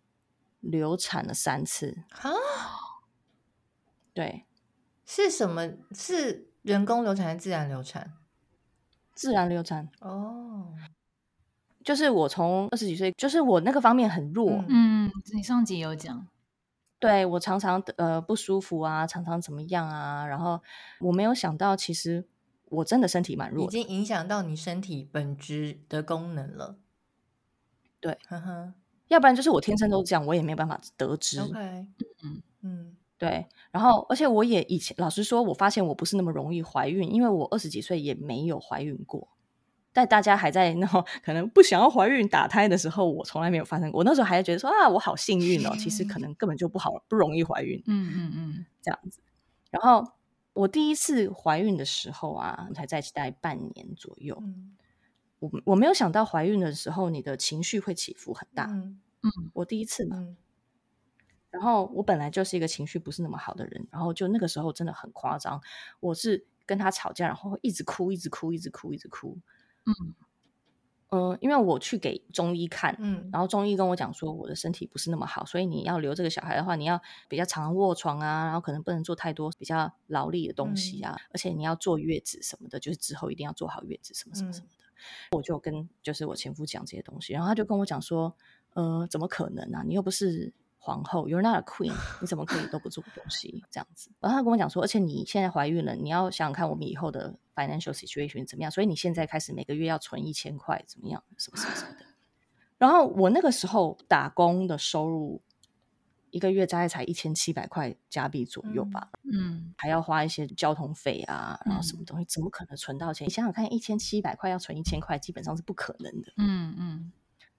[0.59, 2.33] 流产了三次啊！
[4.13, 4.45] 对，
[5.07, 5.71] 是什么？
[5.95, 8.13] 是人工流产还是自然流产？
[9.15, 10.75] 自然流产哦，
[11.85, 14.65] 就是我从二十几岁，就是我那个方面很弱。
[14.69, 16.27] 嗯，你上集有讲，
[16.99, 20.27] 对，我常常呃不舒服啊，常常怎么样啊？
[20.27, 20.61] 然后
[20.99, 22.27] 我没有想到，其实
[22.75, 26.79] 我真的身体蛮弱，已经影响到你身体本质的功能了。
[28.01, 28.75] 对，呵呵。
[29.09, 31.41] 要不然就是我天生都这样，我也没有办法得知。
[31.41, 33.47] 嗯嗯，对。
[33.71, 39.29] 然后，而且我也以前老实说，我发现我不是那么容易怀孕，因为我二十几岁也没有怀孕过。
[39.93, 43.99] 在大家还在那种可能不想要怀孕打胎的时候，我从来没有发生过。
[43.99, 47.81] 我那时候还觉得说啊，我好幸运哦，其实可 能根本就不好，不容易怀孕。
[47.87, 49.21] 嗯嗯嗯，这样子。
[49.71, 50.05] 然后
[50.55, 54.37] 我第一次怀孕的时候啊，才在一起大概半年左右。
[54.41, 54.77] 嗯。
[55.41, 58.95] 我我没有想到怀孕的时候你的情绪会起伏很大，嗯，
[59.53, 60.37] 我第一次嘛，嗯、
[61.51, 65.61] 然后我本来就是一个情绪不是那么好的人，然后就那个时候真的很夸张，
[66.01, 69.39] 我是跟他吵架，然后一直哭，一直哭，一直哭，一直哭，
[69.85, 69.93] 嗯
[71.15, 84.85] 呃，因为我去给中医看，嗯，然后中医跟我讲说我的身体不是那么好，所以你要留这个小孩的话，你要比较常卧床啊，然后可能不能做太多比较劳力的东西啊，嗯、而且你要坐月子什么的，就是之后一定要做好月子什么什么什么的。
[85.31, 88.35] 嗯、我就跟就是我前夫讲这些东西，然后他就跟我讲说，
[88.73, 89.85] 呃，怎么可能啊？
[89.87, 90.53] 你又不是。
[90.85, 94.11] 皇后，You're not a queen， 你怎么可以都不做东西这样子？
[94.21, 101.25] 然后他跟我讲说，而且你现在怀孕了，你要想想看我们以后的 financial situation 怎么样，所以你现在开始每个月要存一千块，怎么样？
[101.39, 102.05] 什么什么什么的。
[102.77, 105.41] 然后我那个时候打工的收入
[106.31, 113.27] 一个月大概才一千七百块加币左右吧，嗯，还要花一些交通费啊，然后什么东西，怎么可能存到钱？
[113.27, 116.33] 你想想看，一千七百块要存一千块，基本上是不可能的。
[116.37, 116.77] 嗯嗯。
[116.79, 117.13] 嗯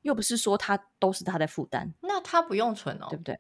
[0.06, 3.40] 又不是说他都是他的负担，那他不用存哦，对不对？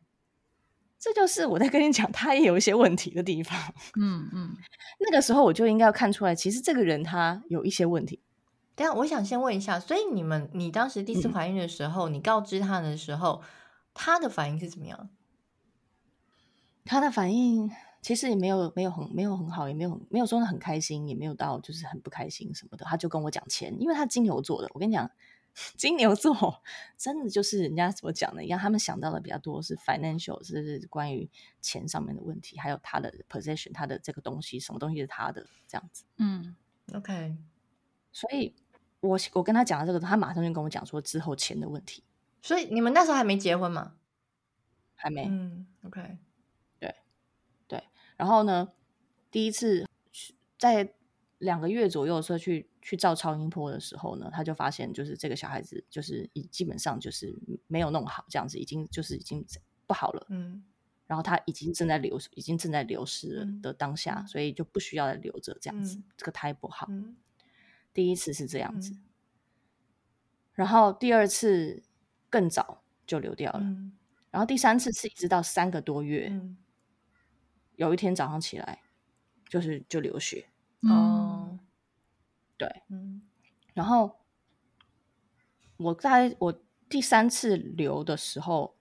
[0.97, 3.55] 这就是我在跟你讲，他也有一些问题的地方。
[4.01, 4.57] 嗯嗯，
[4.99, 8.19] 那个时候我就应该要看出来，其实这个人他有一些问题。
[8.73, 13.43] 等下，我想先问一下，所以你们，你当时第一次怀孕的时候，嗯、你告知他的时候，
[13.93, 15.11] 他的反应是怎么样？
[16.83, 17.69] 他的反应
[18.01, 22.83] 其实也没有没有很没有很好，也没有没有说很开心，也没有到就是很不开心什么的。
[22.85, 25.11] 他就跟我讲钱，因为他金牛座的，我跟你讲。
[25.77, 26.61] 金牛座
[26.97, 31.29] 真的就是人家所讲的一样，他们想到的比较多是 financial，是关于
[31.61, 36.03] 钱上面的问题，还有他的 position，他的这个东西，什么东西是他的这样子。
[36.17, 36.55] 嗯
[36.93, 37.37] ，OK。
[38.11, 38.53] 所以
[38.99, 42.03] 我我跟他讲了这个，他马上就跟我讲说之后钱的问题。
[42.41, 43.95] 所以你们那时候还没结婚吗？
[44.95, 45.25] 还没。
[45.27, 46.17] 嗯，OK。
[46.79, 46.95] 对
[47.67, 47.83] 对，
[48.17, 48.73] 然后呢，
[49.31, 49.87] 第一次
[50.57, 50.93] 在
[51.39, 52.69] 两个月左右的时候去。
[52.85, 59.43] 去照超音波的时候呢，他就发现就是这个小孩子就是已基本上就是没有弄好，这样子已经就是已经
[59.87, 60.27] 不好了。
[60.29, 60.63] 嗯，
[61.07, 65.97] 然后他已经正在流，已经正在流失了的当下，嗯、所以就不需要再留着这样子。
[65.97, 66.85] 嗯、这个胎不好。
[66.91, 67.17] 嗯、
[67.91, 69.03] 第一次是这样子，嗯、
[70.53, 71.81] 然后第二次
[72.29, 73.93] 更早就流掉了，嗯、
[74.29, 76.55] 然后第三次是一直到三个多月，嗯、
[77.77, 78.83] 有一天早上起来
[79.49, 80.49] 就是就流血。
[80.89, 81.21] 哦。
[81.51, 81.59] 嗯
[82.57, 83.21] 对，嗯，
[83.73, 84.15] 然后
[85.75, 88.77] 我在我第三次流的时候，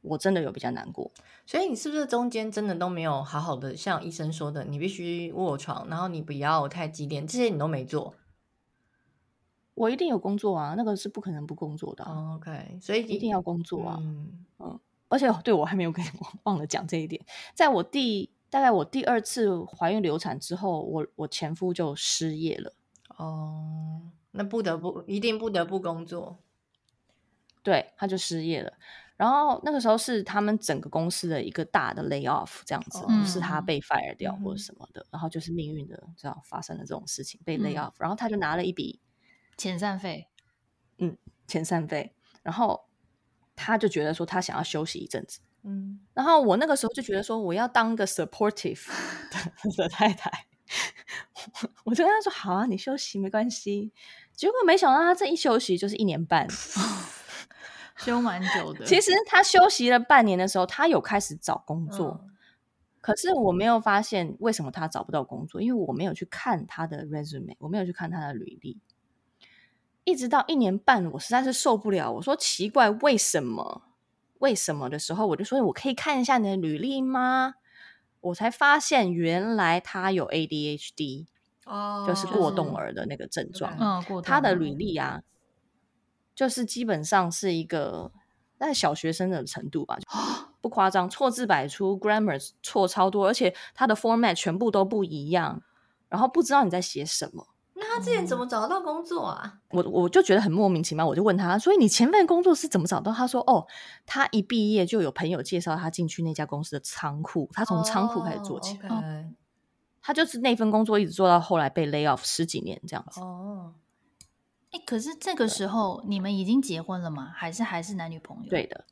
[0.00, 1.10] 我真的有比较难过。
[1.44, 8.14] 所以你是不是中间真的都没有好好的像医生说的，你必须卧床，然后你不要太激烈，这些你都没做？
[9.74, 12.12] 我一定有工作啊，那个是不可能不工作的啊。
[12.12, 13.98] Oh, OK，所以一定要工作啊。
[14.00, 16.04] 嗯嗯，而且对我还没有跟
[16.44, 18.30] 忘了讲这一点，在我第。
[18.50, 22.74] 大概我第二次怀孕流产之后，我我前夫就失业了。
[23.16, 26.38] 哦，那不得不一定不得不工作，
[27.62, 28.72] 对，他就失业了。
[29.16, 35.00] 然后那个时候是他们整个公司的一个大的 lay off，这样子，不、哦、是他被 fire 掉或者什么的。
[35.00, 39.00] 嗯、然后就是命运的这样发生了这种事情，被 lay off，、嗯、然后他就拿了一笔
[39.56, 40.28] 遣散费，
[40.98, 42.14] 嗯，遣散费。
[42.44, 42.86] 然后
[43.56, 45.40] 他就觉得说他想要休息一阵子。
[45.64, 48.86] 嗯，然后我那个时候就觉得说，我要当个 supportive
[49.30, 50.46] 的，的太太，
[51.84, 53.92] 我就跟他说好啊，你休息没关系。
[54.34, 56.46] 结果没想到他这一休息就是一年半，
[57.98, 58.84] 休蛮久的。
[58.86, 62.30] 其实他休息了半年的时候，他有开始找工作，嗯、
[63.00, 68.80] 可是我没有发现为什么他找不到工作，因为我没有去看他的 resume，我没有去看他的履历。
[70.04, 73.87] 一直到一年半，我实在是受不了，我说奇怪，为什么？
[74.38, 77.54] 为什么的时候，我就说我可以看一下你的履历吗？
[78.20, 81.26] 我才发现原来他有 ADHD，
[81.66, 83.76] 哦，就是过动儿的那个症状。
[83.78, 84.22] 嗯，过动。
[84.22, 85.22] 他的履历啊，
[86.34, 88.10] 就是基本上是一个
[88.58, 89.98] 在小学生的程度吧，
[90.60, 95.62] 不夸张，错字百出，grammar 错超多，而且他的 format 全部都不一样，
[96.08, 97.46] 然后不知道你在写什么。
[97.80, 99.60] 那他之前怎么找到工作啊？
[99.70, 103.12] 我我就觉得很莫名其妙，我就问他，所以你前份工作是怎么找到？
[103.12, 103.66] 他说，哦，
[104.04, 109.32] 他一毕业就有朋友介绍他进去那家公司的仓库，他从仓库开始做起来，oh, okay.
[110.02, 113.20] 他就是那份工作一直做到后来被 lay off 十几年这样子。
[113.20, 113.74] 哦，
[114.72, 117.30] 哎，可是这个时候你们已经结婚了吗？
[117.32, 118.50] 还是还是男女朋友？
[118.50, 118.86] 对的，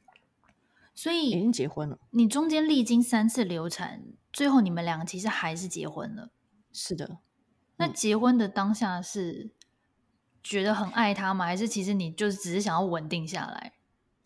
[0.94, 1.98] 所以已经结婚了。
[2.10, 6.30] 你中间历经三次流产，最后你们两个其实还是结婚了。
[6.72, 7.18] 是的。
[7.76, 9.50] 那结婚的当下是
[10.42, 11.44] 觉得很爱他吗？
[11.44, 13.74] 还是其实你就是只是想要稳定下来？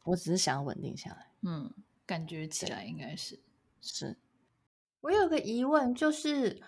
[0.04, 1.26] 我只是想要稳定下来。
[1.42, 1.72] 嗯，
[2.06, 3.40] 感觉起来应该是。
[3.80, 4.18] 是。
[5.00, 6.60] 我有个疑问，就是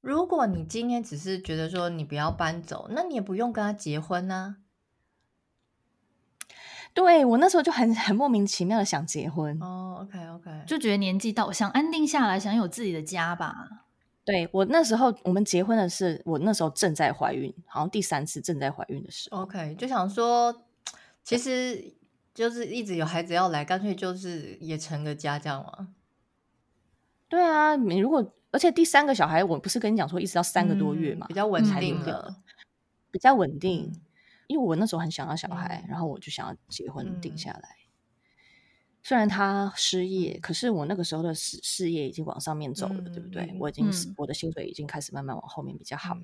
[0.00, 4.56] 如果你今天只是觉得说你不要搬走，那你也不用跟他结婚呢？
[6.92, 9.60] 对，我那时候就很很莫名其妙的想结婚。
[9.60, 13.83] 哦，OK OK，就觉得年纪到，想安定下来，想有自己的家吧。
[14.24, 19.42] 对，我那时候我们结婚的是我那时候正在怀孕，好像第三次正在怀孕的时候。
[19.42, 20.64] OK，就想说，
[21.22, 21.94] 其实
[22.32, 25.88] 就是一直有孩子要来，干脆就是也成个家这样嘛。
[27.28, 32.36] 对啊，你如果而且第三个小孩，我不是跟你讲说一直到三个多月嘛，嗯、比较稳定的，
[33.10, 33.90] 比较稳定。
[33.92, 34.00] 嗯、
[34.46, 37.76] 因为我那时候很想要小孩，嗯、然后我就想要结婚定下来。
[39.04, 43.42] 嗯、虽然他失业，可是我那个时候的事事业已经往上面走了，嗯、对不对？
[43.44, 46.20] 嗯、我已经、嗯、我的薪水已经开始慢慢往后面比较好了，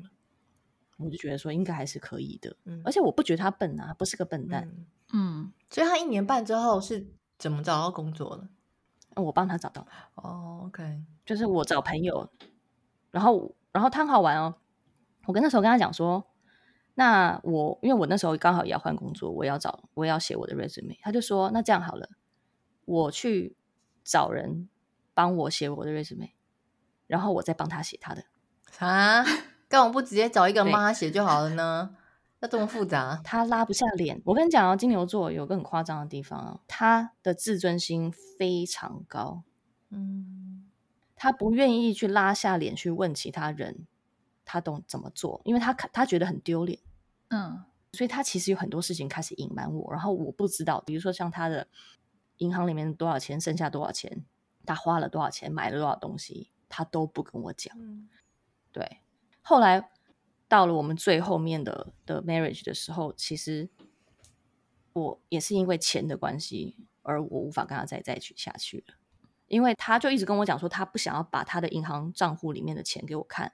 [0.98, 2.56] 嗯、我就觉得说应该还是可以的。
[2.64, 4.68] 嗯、而且我不觉得他笨啊，不是个笨蛋。
[5.12, 7.06] 嗯，嗯，所以他一年半之后是
[7.38, 8.48] 怎么找到工作的？
[9.16, 12.30] 我帮他找到哦，OK，就是我找朋友，
[13.10, 14.54] 然后然后他很好玩哦。
[15.26, 16.24] 我跟那时候跟他讲说，
[16.94, 22.08] 那我因为我那时候刚好也要换工作，我也要找我也要写我的 resume，他就说那这样好了，
[22.90, 23.57] 我去
[24.03, 24.68] 找人
[25.14, 26.33] 帮我写我的 resume，
[27.07, 28.24] 然后我再帮他写他的。
[28.79, 29.24] 啊？
[29.68, 31.94] 干嘛不直接找一个人帮他写就好了呢？
[32.40, 33.20] 要这么复杂？
[33.22, 34.20] 他拉不下脸。
[34.24, 39.44] 我跟你讲啊，金牛座有个很夸张的地方啊，他的自尊心非常高。
[39.90, 40.68] 嗯，
[41.14, 43.87] 他不愿意去拉下脸去问其他人，
[44.44, 46.81] 他懂怎么做，因为他他觉得很丢脸。
[47.29, 50.83] 嗯，所以他其实有很多事情开始隐瞒我，然后我不知道。
[50.85, 51.68] 比如说像他的
[52.40, 54.26] 银行里面多少钱，剩下多少钱，
[54.66, 57.74] 他花了多少钱，买了多少东西，他都不跟我讲。
[57.79, 58.11] 嗯，
[58.70, 59.00] 对，
[59.40, 59.90] 后来。
[60.50, 63.70] 到了我们最后面的的 marriage 的时候，其实
[64.92, 68.94] 我也是因为钱的关系，而我无法跟他再在一起下去了。
[69.46, 73.53] 因为他就一直跟我讲说，他不想要把他的银行账户里面的钱给我看。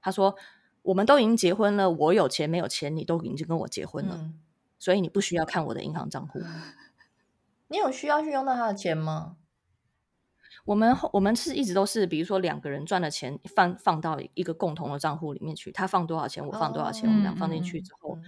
[0.00, 0.34] 他说
[0.82, 4.40] ：“我们都已经结婚了，我有钱没有钱，你都已经跟我结婚了，嗯、
[4.76, 6.40] 所以你不需要看我的银行账户。”
[7.68, 9.36] 你有需要去用到他的钱吗？
[10.64, 18.24] 我们我们是一直都是，比如说两个人赚的钱放放到一个共同的账户里面去，他放多少钱，我放多少钱，哦、我们俩放进去之后，嗯、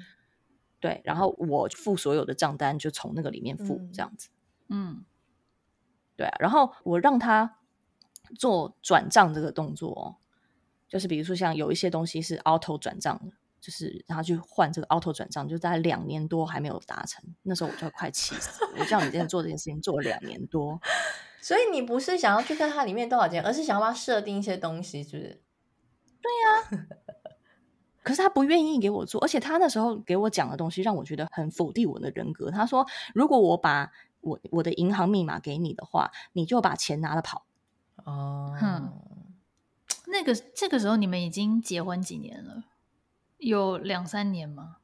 [0.80, 4.30] 对，然后我付所有的账单就从那个里面付，嗯、这样子，
[4.68, 5.04] 嗯，
[6.16, 7.58] 对啊，然后我让他
[8.38, 10.16] 做转账这个动作哦，
[10.88, 20.80] 就是比如说像有一些东西是 auto 转账的，就是让他去换这个 auto 转账，就大概两年多还没有达成，那时候我就快气死了，我叫你今天做这件事情做了两年多。
[21.42, 25.42] 所以你不是想要去看它里面多少钱，而是想要帮他设定一些东西，是不是？
[26.20, 26.86] 对呀、啊。
[28.02, 32.50] 可是他不愿意给我做，而且他那时候给我讲的东西让我觉得很否定我的人格。
[32.50, 33.92] 他说：“如果我把
[34.22, 37.44] 我我的银行密码给你的话，你就把钱拿了跑。”
[38.04, 38.90] 哦，哼，
[40.06, 42.64] 那个这个时候你们已经结婚几年了？
[43.40, 44.76] 有两三年吗？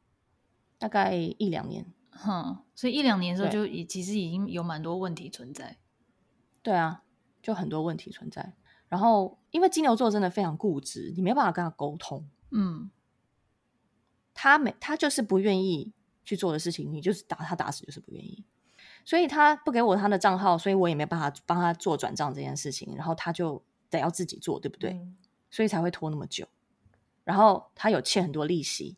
[0.79, 1.87] 大概一两年。
[2.11, 5.77] 哼，所以一两年的时候就已其实已经有蛮多问题存在。
[6.63, 7.03] 对啊，
[7.43, 8.55] 就很多问题存在。
[8.89, 12.29] 然后，因为金牛座真的非常固执，你没办法跟他沟通。
[12.51, 12.91] 嗯，
[14.33, 15.93] 他没，他就是不愿意
[16.25, 18.45] 去做的事情，你就是打他打死就是不愿意。
[19.05, 22.95] 所以他不给我他的账号，所以我也没办法帮他做转账这件事情。
[22.97, 24.93] 然后他就得要自己做，对不对？
[24.93, 25.17] 嗯、
[25.51, 26.49] 所以才会拖那么久。
[27.27, 28.97] 然后他有欠很多利息。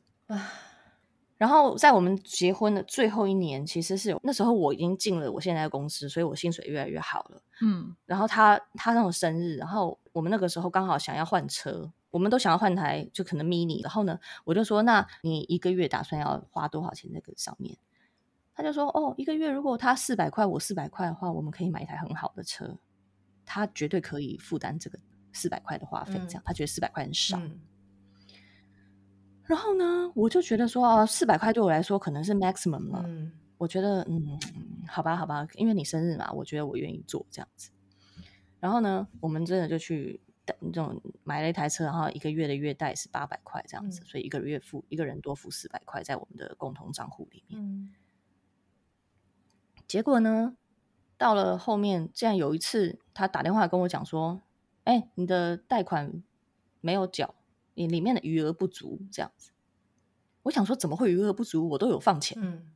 [1.39, 7.43] 然后在我们结婚的最后一年，其实是有那时候我已经进了我现在的公司，所以我薪水越来越好了。
[7.63, 13.83] 嗯，然后他他那种生日，然后我们那个时候刚好想要换车，我们都想要换台就可能 mini。
[13.83, 17.79] 然后呢，我就说，那你一个月打算要花多少钱在这个上面？
[18.55, 22.77] 他就说，哦，一个月如果他四百块，我四百块的话，我们可以买一台很好的车。
[23.47, 24.99] 他绝对可以负担这个
[25.33, 27.39] 四百块的花费，这样、嗯、他觉得四百块很少。
[27.39, 27.61] 嗯
[29.49, 33.03] 然后呢，我就觉得说啊，四百块对我来说可能是 maximum 了。
[33.07, 34.39] 嗯，我觉得嗯，
[34.87, 37.71] 好吧，好吧，因为你生日嘛，我觉得我愿意做这样子。
[38.61, 47.59] 然后呢，我们真的就去这种买了一台车，然后一个月的月贷是八百块这样子，嗯、所以一个月付一个人多付四百块在我们的共同账户里面。
[47.59, 47.95] 嗯、
[49.87, 50.57] 结果呢，
[51.17, 54.43] 到了后面，竟然有一次他打电话跟我讲说
[54.85, 56.23] ：“哎，你的贷款
[56.83, 57.35] 没有缴。”
[57.79, 59.53] 你里面的余额不足，这样子，
[60.43, 61.69] 我想说怎么会余额不足？
[61.69, 62.73] 我都有放钱，嗯，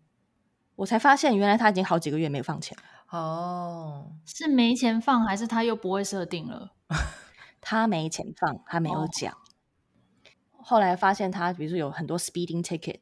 [0.77, 2.79] 我才发现原来他已经好几个月没有放钱
[3.11, 6.75] 哦，是没钱放还是他又不会设定了？
[7.61, 9.33] 他没钱放，他没有讲。
[9.33, 13.00] 哦、后来发现他，比如说有很多 speeding ticket，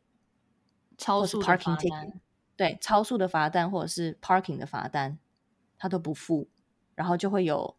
[0.97, 2.15] 超速 parking ticket，
[2.57, 5.19] 对，超速的罚单或者是 parking 的罚单，
[5.77, 6.49] 他都不付，
[6.95, 7.77] 然后就会有。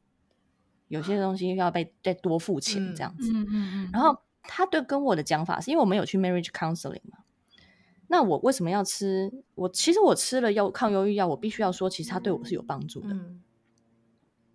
[0.92, 7.20] 有些东西要被再多付钱这样子，嗯嗯嗯，然后他对跟我的讲法是因为我们有去 marriage counseling 嘛，
[8.08, 9.32] 那我为什么要吃？
[9.56, 13.16] 我其实我吃了药抗忧郁药，我必须要说，其实他对我是有帮助的，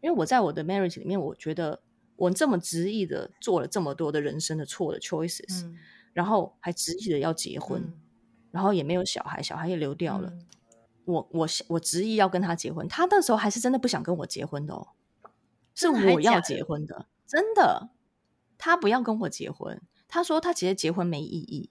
[0.03, 1.81] 因为我在我的 marriage 里面，我觉得
[2.17, 5.79] 我这么执意的做了这么多的人生的错的 choices，、嗯、
[6.13, 7.95] 然后还执意的要结婚，嗯、
[8.51, 10.29] 然后也没有小孩，小孩也流掉了。
[10.29, 10.47] 嗯、
[11.07, 14.89] 我我我执意要跟他结婚，他那时候还是真的不想跟我结婚的哦，
[15.77, 17.91] 是我要结婚的，真的。
[18.59, 21.71] 他不要跟我结婚，他说他觉得结婚没意义。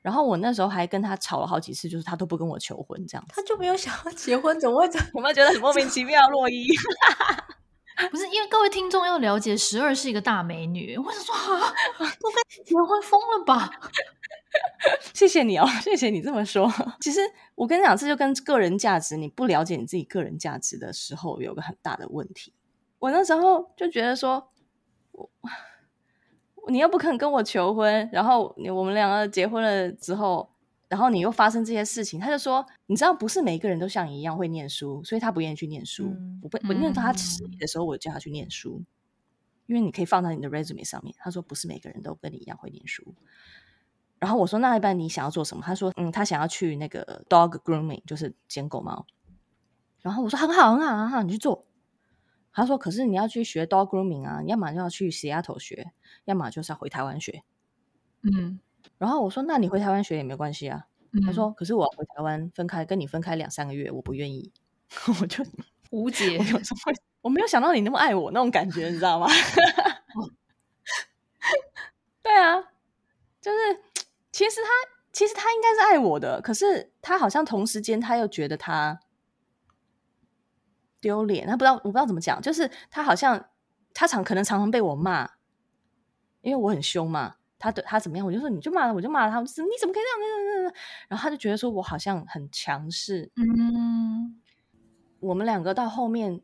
[0.00, 5.06] 然后我那时候还跟他吵了好几次，就是他都不跟我求婚，这样他就没有想要结婚，怎么会怎么？
[5.16, 6.26] 有没有觉得很莫名其妙？
[6.30, 6.66] 洛伊，
[8.10, 13.70] 不是因为各位听众要了解，十二是一个大美女，我想说啊，都跟你结婚疯了吧？
[15.12, 16.70] 谢谢你哦，谢谢你这么说。
[17.00, 17.20] 其实
[17.54, 22.52] 我跟你讲，这就跟个人价值，你不了解你自己个人价值的时候，有个很大的问题。
[23.04, 24.50] 我那时候就觉得说，
[25.12, 25.28] 我。
[26.68, 30.50] 你又不肯跟我求婚，然后我们两个结婚了之后，
[30.88, 36.06] 然后你又发生这些事情，他就说，你知道不是每个人都像你一样会念书，所以他不愿意去念书。
[36.06, 38.86] 嗯、我不，我因为他迟疑的时候，我就叫他去念书，嗯、
[39.66, 41.14] 因为你可以放在你的 resume 上面。
[41.18, 43.14] 他说不是每个人都跟你一样会念书。
[44.18, 45.62] 然后我说那一般你想要做什么？
[45.62, 49.04] 他说嗯，他想要去那个 dog grooming，就是捡狗毛。
[50.00, 51.66] 然后我说很好很好很好，你去做。
[52.54, 55.90] 他说：“可是你要去学 dog grooming 啊，你要么就要去 Seattle 学，
[56.24, 57.42] 要么就是要回台湾学。”
[58.22, 58.60] 嗯，
[58.96, 60.86] 然后我说：“那你回台湾学也没关系啊。
[61.10, 64.52] 嗯”他说：“可是我要回台湾分开，跟你分开两三个月，我不愿意。
[65.20, 65.44] ”我就
[65.90, 66.44] 无解，我
[67.22, 69.26] 我没有想到你那么爱我那种感觉，你知道吗？
[72.22, 72.62] 对啊，
[73.40, 73.58] 就是
[74.30, 74.68] 其实他
[75.12, 79.00] 其实他应该是爱我的，可是他好像同时间他又觉得他。
[81.04, 83.50] 丢脸，他不知道，我不知道怎么讲，就是他好像
[83.92, 85.28] 他常可能常常被我骂，
[86.40, 87.34] 因为我很凶嘛。
[87.58, 90.74] 他对他怎么样，我就说你就骂他，我就骂他，我就说你怎么可以这样？
[91.08, 93.30] 然后他就觉得说我好像很强势。
[93.36, 94.40] 嗯，
[95.20, 96.40] 我们两个到后面，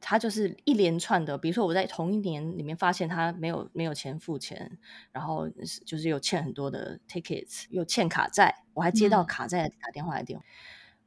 [0.00, 4.78] 他就是一连串的，比如说我在同一年里面发现他没有没有钱付钱，
[5.10, 5.48] 然后
[5.84, 10.44] 就是有欠很多的 tickets，又欠卡债，我还接到卡债打电话来电话。
[10.44, 10.48] 嗯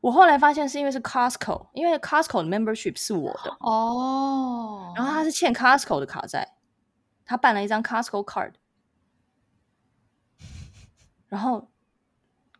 [0.05, 4.95] 我后来发现是因为是 Costco，因为 Costco 的 membership 是我的哦，oh.
[4.95, 6.53] 然后他是欠 Costco 的卡债，
[7.25, 8.51] 他办了一张 Costco card，
[11.27, 11.69] 然后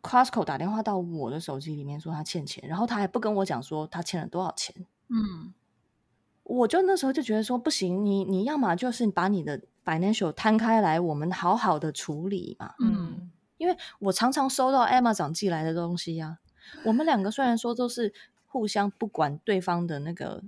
[0.02, 5.54] Costco 打电话到我的手机里面说他欠钱，然后他还不跟我讲说他欠了多少钱，嗯，
[6.42, 16.45] 我就那时候就觉得说不行，你你要么就是把你的 financial 摊开来，我们好好的处理嘛，嗯，因为我常常收到 Amazon 寄来的东西呀、啊。
[16.84, 18.12] 我们两个虽然说都是
[18.46, 20.42] 互相不管对方的那个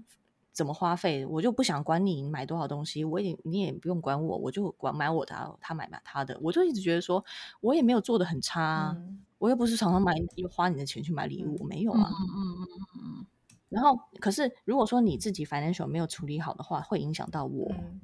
[0.52, 7.24] 怎么花费，我就不想管你买多少东西，我也你也不用管我，我就管买我的，他买买他的，我就一直觉得说
[7.60, 12.10] 我也没有做得很差，啊，嗯、我又不是常常买又花你的钱去买礼物，我没有啊。
[12.10, 12.86] 嗯嗯嗯嗯
[13.20, 13.26] 嗯。
[13.68, 17.70] 然后，可是如果说你自己 financial 没有处理好的话，会影响到我。
[17.70, 18.00] 嗯、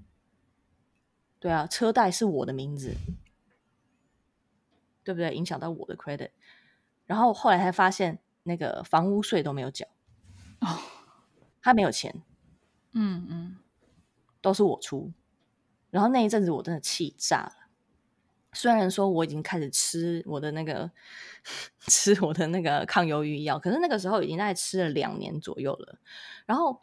[1.41, 2.95] 对啊，车贷是我的名字，
[5.03, 5.35] 对不对？
[5.35, 6.31] 影响到我的 credit。
[7.07, 9.87] 然后后来才发现，那个房屋税都没有缴，
[10.61, 10.79] 哦，
[11.61, 12.23] 他没有钱，
[12.93, 13.57] 嗯嗯，
[14.41, 15.13] 都是我出。
[15.91, 17.53] 然后那一阵子我真的气炸了。
[18.53, 20.91] 虽然说我已经开始吃我的那个
[21.89, 25.99] 吃我的那个抗忧郁药，可是那个时候已经在吃了两年左右了。
[26.47, 26.83] 然后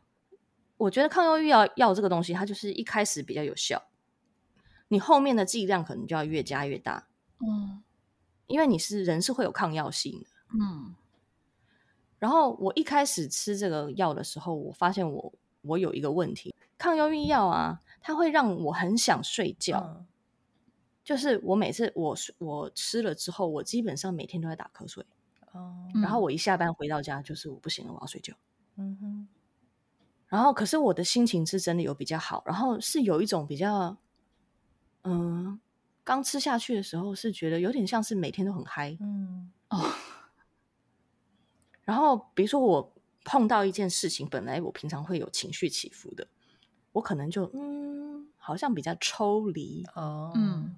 [0.78, 3.84] 我觉得抗忧郁药药这个东西，它就是一开始比较有效，
[4.90, 7.08] 你后面的剂量可能就要越加越大，
[7.40, 7.84] 嗯。
[8.48, 10.28] 因为你是人是会有抗药性的，
[10.60, 10.94] 嗯，
[12.20, 20.06] 然后我一开始吃这个药的时候，我发现我我有一个问题，抗忧郁药啊，它会让我很想睡觉，嗯、
[21.04, 25.06] 就是我每次我我吃了之后，我基本上每天都在打瞌睡，
[25.54, 28.34] 哦，然后我一下班回到家就是我不行了，我要睡觉，
[28.76, 29.28] 嗯哼，
[30.28, 33.98] 然后可是我的心情是真的有比较好，然后是有一种比较，
[35.04, 35.60] 嗯。
[36.04, 39.94] 刚吃下去的时候是觉得有点像是每天都很嗨，嗯哦。
[41.84, 42.94] 然后比如说我
[43.24, 46.28] 碰到一件事情，本来我平常会有情绪起伏的，
[46.92, 50.78] 我可能就嗯，好像比较抽离哦，嗯。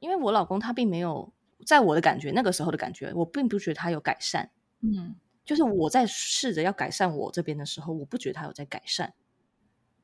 [0.00, 1.32] 因为我老公他并没有
[1.64, 4.50] 在我的感觉那个时候的感觉，我并不觉得他有改善，
[4.80, 5.14] 嗯。
[5.44, 9.14] 就是我在试着要改善我这边的时候，我不觉得他有在改善。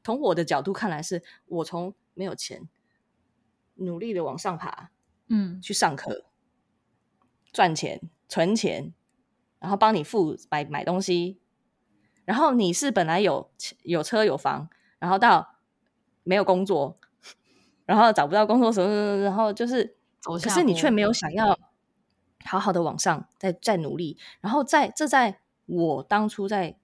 [0.02, 2.68] 从我的角度看来，是我从没有钱。
[3.78, 4.90] 努力的往上爬，
[5.28, 6.24] 嗯，去上课，
[7.52, 8.92] 赚钱，存钱，
[9.58, 11.40] 然后帮你付买买东西，
[12.24, 13.50] 然后你是本来有
[13.82, 14.68] 有车有房，
[14.98, 15.56] 然后到
[16.22, 16.98] 没有工作，
[17.86, 21.58] 然后找不到工作什么什么，然后就是，可是你却没有想要
[22.44, 26.78] 好好的往上再再努力，然后在这在我当初在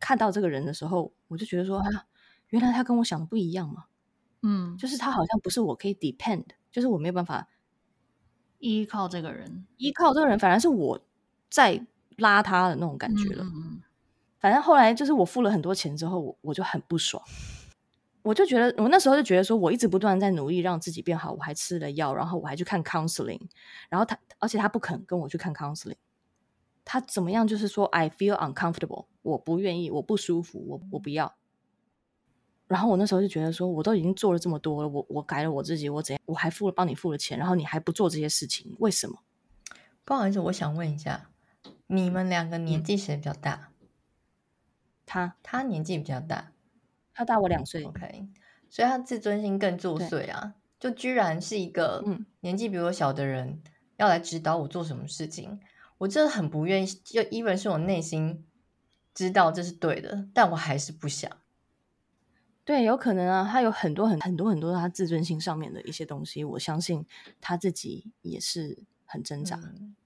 [0.00, 2.06] 看到这个人的时候，我就觉得说啊，
[2.48, 3.84] 原来他跟我想的不一样嘛。
[4.42, 7.48] 嗯，就是他好像不是我可以 depend，就是我没有办法
[8.58, 11.00] 依靠这个人，依靠这个人，反而是我
[11.50, 11.86] 在
[12.16, 13.44] 拉他的那种感觉了。
[13.44, 13.82] 嗯
[14.40, 17.20] 反正后来就是我付了很多钱之后，我我就很不爽。
[18.22, 23.40] 我就觉得，我那时候就觉得说，我一直不断在努力让自己变好，我还吃了药，然后我还去看 counseling，
[23.88, 25.96] 然后他，而且他不肯跟我去看 counseling，
[26.84, 27.48] 他怎么样？
[27.48, 31.34] 就是说，I feel uncomfortable，我不愿意，我不舒服，我我不要。
[32.68, 36.22] 然后我那时候就觉得说，我都已经做了这么多了，我我改了我自己，我怎样？
[36.26, 39.18] 我还付了帮你付了钱，然后你还不做这些事情，为什么？
[40.04, 41.30] 不好意思，我想问一下，
[41.86, 43.70] 你们两个年纪谁比较大？
[43.70, 43.88] 嗯、
[45.06, 46.52] 他他年纪比较大。
[47.14, 48.28] 他大我两岁，OK，
[48.70, 50.54] 所以他自尊心更作祟啊！
[50.78, 52.04] 就居然是一个
[52.40, 53.62] 年纪比我小的人、嗯、
[53.96, 55.58] 要来指导我做什么事情，
[55.98, 56.86] 我真的很不愿意。
[56.86, 58.46] 就 even 是我内心
[59.14, 61.28] 知道这是对的，但我还是不想。
[62.68, 67.06] 对，有可能啊，他有很多很很多很多他自尊心上面的一些东西，我相信
[67.40, 69.56] 他自己也是很挣扎。
[69.56, 69.96] 嗯、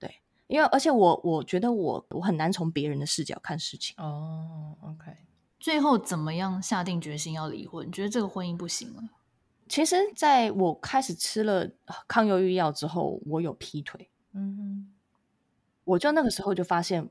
[0.00, 3.94] 对，因为而且我我觉得我我很难从别人的视角看事情。
[3.98, 5.16] 哦，OK。
[5.60, 7.92] 最后怎么样下定决心要离婚？
[7.92, 9.00] 觉得这个婚姻不行了。
[9.68, 11.70] 其实，在我开始吃了
[12.08, 14.10] 抗忧郁药之后，我有劈腿。
[14.32, 14.94] 嗯哼，
[15.84, 17.08] 我就那个时候就发现，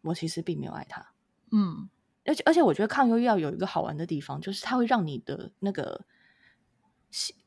[0.00, 1.12] 我其实并没有爱他。
[1.52, 1.90] 嗯，
[2.26, 6.04] 而且而且，我觉得抗忧郁药有一个好玩的地方，就是它会让你的那个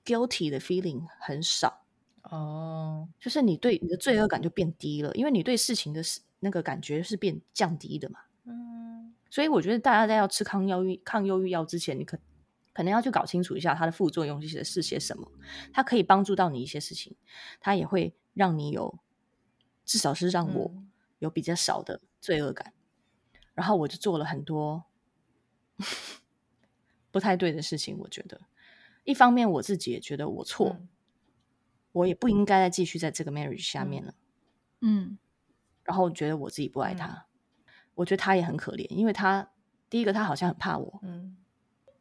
[0.05, 1.85] guilty 的 feeling 很少。
[2.23, 6.01] 哦，就是你对你的罪恶感就变低了，因为你对事情的
[6.41, 8.19] 那个感觉是变降低的嘛。
[8.45, 12.17] 嗯所以我觉得大家在要吃抗忧郁抗忧郁药之前，你可
[12.73, 15.31] 可能要去搞清楚一下它的副作用是是些什么。
[15.71, 17.15] 它可以帮助到你一些事情，
[17.59, 18.99] 它也会让你有，
[19.85, 20.71] 至少是让我
[21.19, 22.73] 有比较少的罪恶感。
[22.75, 22.78] 嗯、
[23.59, 24.85] 然后我就做了很多
[27.11, 27.97] 不太对的事情。
[27.99, 28.39] 我觉得，
[29.03, 30.87] 一方面我自己也觉得我错，嗯、
[31.91, 34.13] 我也不应该再继续在这个 marriage 下面了。
[34.79, 35.17] 嗯，
[35.83, 37.07] 然后觉得我自己不爱他。
[37.07, 37.25] 嗯
[37.95, 39.51] 我觉得他也很可怜，因为他
[39.89, 41.35] 第一个他好像很怕我，嗯，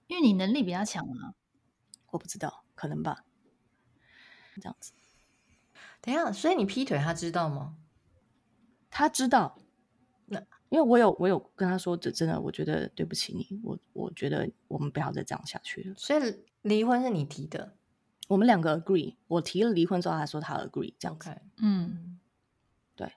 [0.06, 1.34] 因为你能力比他强啊，
[2.12, 3.24] 我不知道，可能吧，
[4.54, 4.92] 这样子。
[6.00, 7.76] 等一下，所以你劈腿他知道吗？
[8.90, 9.67] 他知道，那
[10.70, 15.94] 因为我有我有跟他说，这真的，我觉得对不起你，我我觉得我们不要再这样下去了。
[15.96, 17.74] 所以离婚是你提的，
[18.28, 21.38] 我们两个 agree，我提了离婚之后，他说他 agree，这样子，okay.
[21.58, 22.18] 嗯，
[22.96, 23.12] 对。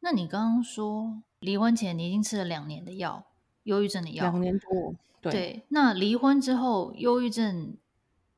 [0.00, 1.22] 那你刚刚说。
[1.40, 3.24] 离婚前你已经吃了两年的药，
[3.62, 4.24] 忧郁症的药。
[4.24, 5.30] 两年多，对。
[5.30, 7.76] 对，那离婚之后，忧郁症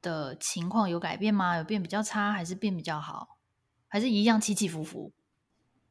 [0.03, 1.57] 的情况有改变吗？
[1.57, 3.39] 有变比较差，还是变比较好，
[3.89, 5.13] 还是一样起起伏伏？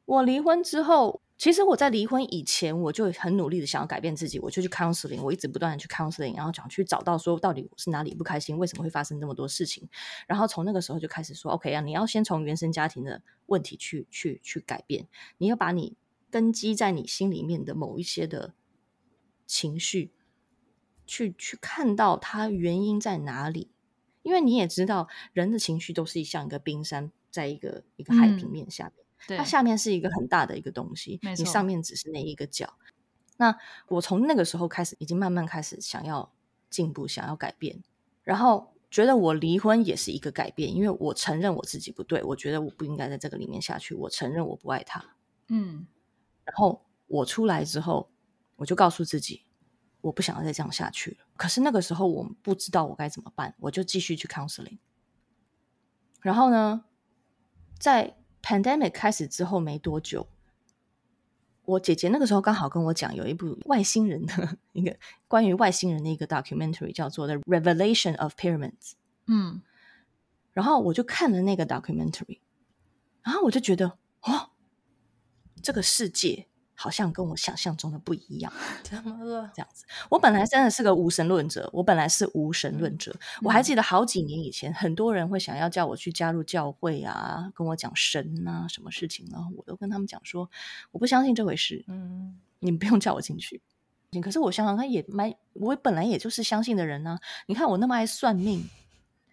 [0.04, 9.88] 我离婚之后，其实我在离婚以前，我就很努力的想要改变自己，我就去 counseling，我一直不断的去 counseling，然后想去找到说到底我是哪里不开心，为什么会发生这么多事情，
[10.26, 15.96] 然后从那个时候就开始说，OK 啊，你要先从原生家庭的问题去去去改变，你要把你。
[16.32, 18.54] 根基在你心里面的某一些的
[19.48, 20.12] 情绪，
[21.04, 23.72] 去去看到它原因在哪里，
[24.22, 32.74] 因为你也知道，人的情绪都是像一个冰山，在一个一个海平面下面，嗯，它下面是一个很大的一个东西，你上面只是那一个角。
[33.36, 33.58] 那
[33.88, 36.32] 我从那个时候开始，已经慢慢开始想要
[36.68, 37.82] 进步，想要改变，
[38.22, 45.16] 然后觉得我离婚也是一个改变，因为我承认我自己不对，我觉得我不应该在这个里面下去，我承认我不爱他，
[45.48, 45.86] 嗯。
[46.44, 48.10] 然后我出来之后，
[48.56, 49.44] 我就告诉自己，
[50.00, 51.18] 我不想要再这样下去了。
[51.36, 54.78] 可是那个时候我不知道我该怎么办，我就继续去 counseling。
[56.20, 56.84] 然后呢，
[57.78, 60.26] 在 pandemic 开始之后没多久，
[61.64, 64.96] 我姐姐那个时候刚好跟我讲，有一部外星人的一个
[65.28, 68.72] 关于外星人的一个 documentary，叫做《The Revelation of Pyramids》。
[69.26, 69.62] 嗯，
[70.52, 72.40] 然后我就看了那个 documentary，
[73.22, 74.50] 然后我就觉得，哦。
[75.62, 76.46] 这个世界
[76.82, 78.50] 好像跟我想象中的不一样，
[78.82, 79.50] 怎么了？
[79.54, 83.12] 这样子，我本来真的是个无神论者，我本来是无神论者。
[83.12, 89.36] 嗯、我还记得好几年以前，很多人会想要叫我去加入教会啊，跟我讲神啊，什么事情呢？
[89.58, 90.50] 我都跟他们讲说，
[90.90, 91.84] 我不相信这回事。
[91.86, 93.60] 嗯，你们不用叫我进去。
[94.22, 97.20] 可是我想想，他也蛮，我本来也就是相信的人呢、啊。
[97.44, 98.66] 你看我那么爱算命，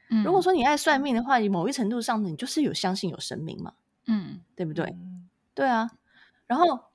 [0.10, 3.74] 嗯、如果说你爱算命的话，你某一程度上你就是有相信有神明嘛，
[4.08, 4.86] 嗯，对不对？
[4.88, 5.90] 嗯、对啊。
[6.46, 6.87] 然后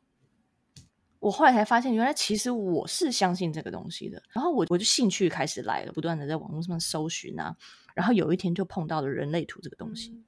[1.23, 4.21] 我后来才发现，原来其实我是相信这个东西的。
[4.31, 7.57] 然后我我就兴趣开始来了，不断的在网络上搜寻啊。
[7.95, 10.11] 然后有一天就碰到了人类图这个东西。
[10.11, 10.25] 嗯、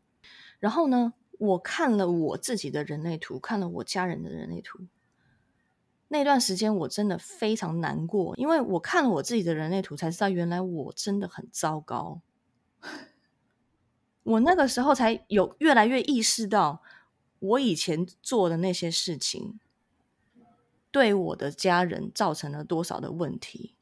[0.60, 4.86] 然后呢，我看了我自己的人类图，看了我家人的人类图。
[6.06, 12.20] 那段时间我真的非常难过，因为我看了我自己的人类图，才知道原来我真的很糟糕。
[14.22, 16.82] 我那个时候才有越来越意识到，
[17.40, 19.58] 我以前做的那些事情，
[20.94, 23.74] 对我的家人造成了多少的问题。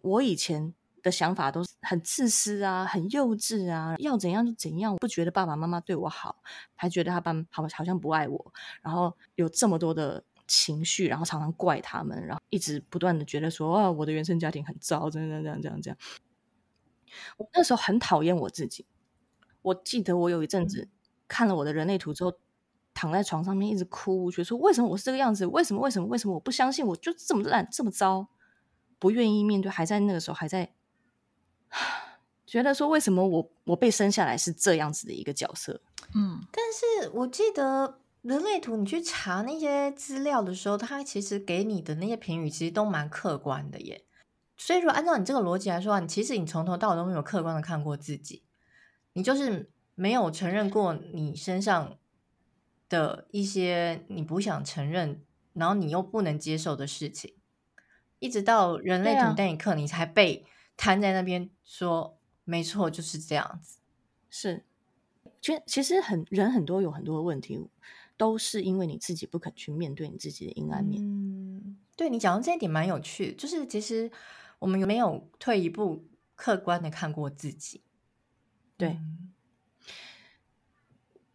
[0.00, 0.72] 我以前
[1.02, 6.42] 的想法都是很自私啊，很幼稚啊，要怎样就怎样，我不觉得爸爸妈妈对我好，
[6.74, 10.24] 还觉得他爸好好像不爱我，然后有这么多的。
[10.52, 15.96] 情绪，然后常常怪他们，然后一直不断的觉得说，啊，我的原生家庭很糟，这样这样这样这样。
[17.36, 18.84] 我那时候很讨厌我自己。
[19.62, 20.88] 我记得我有一阵子
[21.28, 22.36] 看了我的人类图之后，
[22.94, 25.46] 躺在床上面一直哭，觉得说，为什么我是这个样子？
[25.46, 25.80] 为什么？
[25.80, 26.06] 为什么？
[26.08, 26.34] 为什么？
[26.34, 28.28] 我不相信，我就这么烂，这么糟，
[28.98, 30.72] 不愿意面对，还在那个时候还在，
[32.46, 35.80] 觉得说，为什么我我被生下来是这样子的一个角色？
[36.14, 37.98] 嗯，但是我记得。
[38.22, 44.04] 人类图，你去查那些资料的时候，它其实给你的那些评语其实都蛮客观的耶。
[44.58, 48.42] 所以说，按照你这个逻辑来说，你其实你从头到尾都没有客观的看过自己，
[49.14, 51.96] 你就是没有承认过你身上
[52.90, 55.22] 的一些你不想承认，
[55.54, 57.32] 然后你又不能接受的事情，
[58.18, 60.44] 一直到人类图那一刻，你才被
[60.76, 63.78] 摊在那边说，没错，就是这样子。
[64.28, 64.66] 是，
[65.40, 67.70] 其实其实很人很多有很多的问题。
[68.16, 71.02] 都是因为你自己不肯去面对你自己的阴暗面。
[71.02, 74.10] 嗯，对，你讲到这一点蛮有趣，就是其实
[74.58, 77.80] 我们有没有退一步，客观的看过自己？
[78.76, 79.29] 对，嗯，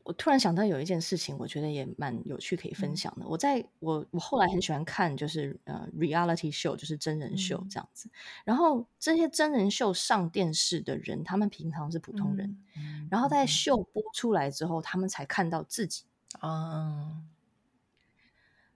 [0.06, 3.26] 我突然想到有一件事情，我觉得也蛮有趣，可以分享的。
[3.26, 8.08] 嗯，我在我我后来很喜欢看，就是呃，reality show，就是真人秀这样子。
[8.08, 8.14] 嗯，
[8.45, 16.03] 然后这些真人秀上电视的人，他们平常是普通人，嗯，然后在秀播出来之后，他们才看到自己。
[16.39, 17.36] 啊，uh,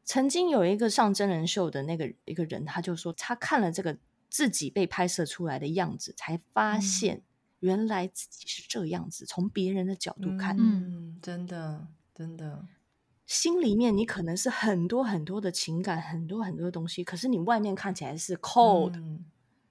[0.04, 4.00] 曾经有一个上真人秀的那个一个人，他就说他看了这个
[4.30, 7.22] 自己被拍摄出来的样子，才发现
[7.60, 9.26] 原来自己是这样子。
[9.26, 12.66] 从别人的角度看，嗯，真的，真的，
[13.26, 19.26] 心里面你可能是很多很多的情感，很多很多的东西，可是你外面看起来是 cold、嗯、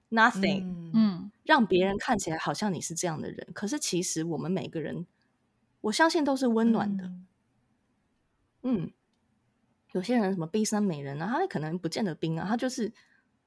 [0.09, 5.05] nothing，嗯，让别人看起来好像你是这样的人，可是其实我们每个人，
[5.81, 7.05] 我相信都是温暖的。
[7.05, 7.25] 嗯
[8.61, 8.91] 嗯，
[9.93, 12.91] 有些人什么冰山美人啊，他可能不见得冰啊，他就是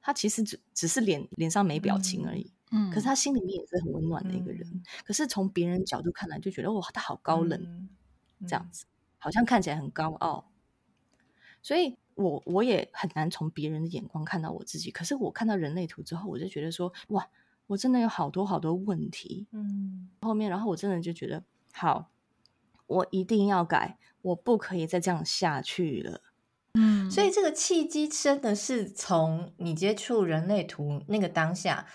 [0.01, 2.41] 他其实只只是脸脸上没表情而已。
[2.41, 4.67] 嗯，可是他心里面也是很温暖的一个人。
[4.73, 7.89] 嗯、可是从别人角度看来，就觉得哇，他好高冷，
[8.47, 8.85] 这样子
[9.17, 10.49] 好像看起来很高傲。
[11.61, 14.91] 所以我我也很难从别人的眼光看到我自己。
[14.91, 17.27] 可是我看到人类图之后，我就觉得说哇，
[17.67, 19.47] 我真的有好多好多问题。
[19.51, 22.09] 嗯，后面然后我真的就觉得好，
[22.87, 23.97] 我一定要改。
[24.23, 26.21] 我不可以再这样下去了，
[26.75, 31.85] 嗯，所以这个契机真的是从你接触人类图那个当下，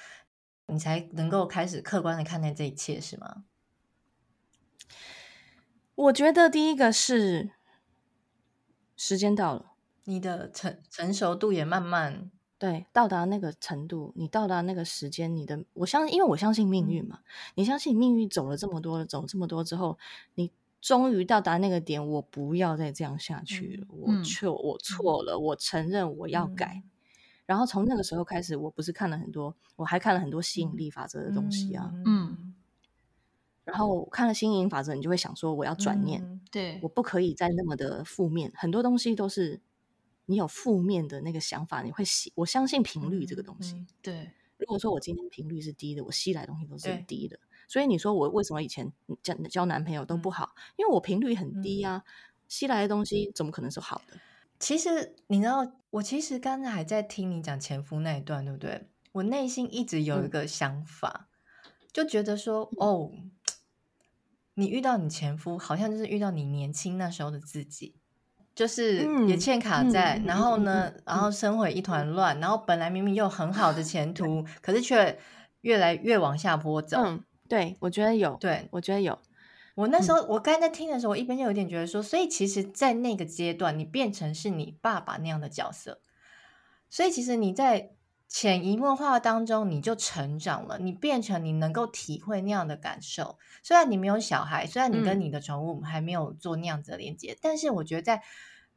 [0.68, 3.44] 你才能够开始客观的看待这一切，是吗？
[5.94, 7.50] 我觉得第一个是
[8.96, 9.72] 时间到了，
[10.04, 17.24] 你的成成熟度也慢慢对到达那个程度，你到达那个时间，你的我相信，因为我相信命运嘛，嗯、
[17.56, 19.98] 你相信命运走了这么多，走这么多之后，
[20.34, 20.52] 你。
[20.80, 23.88] 终于到达那个点，我不要再这样下去了。
[23.90, 26.84] 嗯、我错，我错了，嗯、我承认我要改。
[26.84, 26.90] 嗯、
[27.48, 31.90] 然后从那个时候开始，我不是看了很多，我还看了很多吸引力法则的东西啊。
[32.04, 32.54] 嗯。
[33.64, 36.22] 然后看了吸引力法则，你就会想说，我要转念。
[36.22, 38.52] 嗯、对，我不可以再那么的负面。
[38.54, 39.62] 很多东西都是
[40.26, 42.30] 你有负面的那个想法，你会吸。
[42.34, 43.76] 我相信频率这个东西。
[43.76, 44.30] 嗯、对。
[44.58, 47.38] 如果说我今天频率是低的，我吸来的东西都是低的。
[47.66, 48.92] 所以你说我为什么以前
[49.22, 50.54] 交交男朋友都不好？
[50.76, 52.04] 因为我频率很低啊，
[52.46, 54.18] 吸来的东西怎么可能是好的？
[54.58, 58.88] 其实你知道，我其实刚才还在听你讲前夫那一段，对不对？
[59.12, 61.28] 我内心一直有一个想法，
[61.64, 63.10] 嗯、就觉得说，哦，
[64.54, 67.94] 你遇到你前夫，好像就是遇到你年轻那时候的自己，
[68.54, 75.18] 就是也欠卡债，嗯、然后呢，嗯、然后生活一团乱，嗯、然后本来明明有很好的前途，嗯、可是却
[75.62, 76.98] 越来越往下坡走。
[77.02, 78.36] 嗯对，我觉得有。
[78.36, 79.18] 对，我觉得有。
[79.78, 86.00] 我那时候，嗯、我刚才在听的时候，我一边就有点觉得说，所以其实，在那个阶段，你变成是你爸爸那样的角色，
[86.90, 87.92] 所以其实你在
[88.26, 93.38] 潜移默化当中，你就成长了，你变成你能够体会那样的感受。
[93.62, 98.22] 虽然你没有小孩，虽然你跟你的宠物还没有做那样子的连接，嗯、但是我觉得在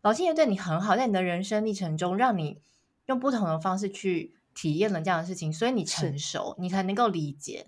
[0.03, 2.61] 老天爷对你很好，在你的人生历程中，让你
[3.07, 7.65] 用不同的方式去体验了这样的事情，所以你成熟，你才能够理解。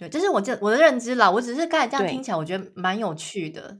[0.00, 1.30] 对，这是我这我的认知啦。
[1.30, 3.78] 我只是刚才这样听起来，我觉得蛮有趣的。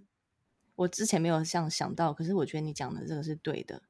[0.77, 3.81] 我之前没有这样想到，可是我觉得你讲的这个是对的。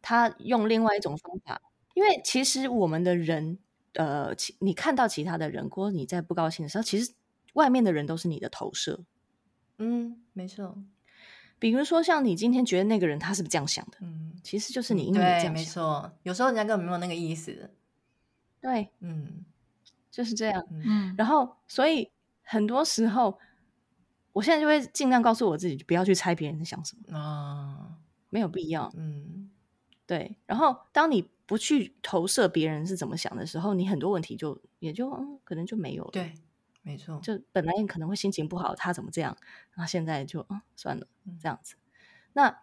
[0.00, 1.60] 他用另外一种方法，
[1.94, 3.58] 因为其实我们的人，
[3.94, 7.12] 呃，其你看到其他的人，或者你在不高兴的时候，其实
[7.54, 9.00] 外面的人都是你的投射。
[9.78, 10.78] 嗯，没错。
[11.58, 13.98] 比如说，像你今天觉得那个人他是不是这样想的？
[14.02, 15.52] 嗯，其实就是你因为你这样想。
[15.52, 16.12] 没错。
[16.22, 17.70] 有时候人家根本没有那个意思。
[18.60, 19.44] 对，嗯，
[20.12, 20.64] 就是这样。
[20.70, 23.36] 嗯，然后所以很多时候，
[24.32, 27.98] 我现在就会尽量告诉我自己，不要去猜别人在想什么啊，
[28.30, 28.92] 没有必要。
[28.96, 29.50] 嗯，
[30.06, 30.36] 对。
[30.46, 36.10] 然后当你不去投射别人是怎么想的时候，你很多问题就也就嗯，可能就没有了。
[36.12, 36.34] 对。
[36.84, 39.36] 没错，就本来你可能会心情不好，他怎么这样？
[39.72, 41.06] 然后现在就嗯算了，
[41.40, 41.76] 这样子。
[42.32, 42.62] 那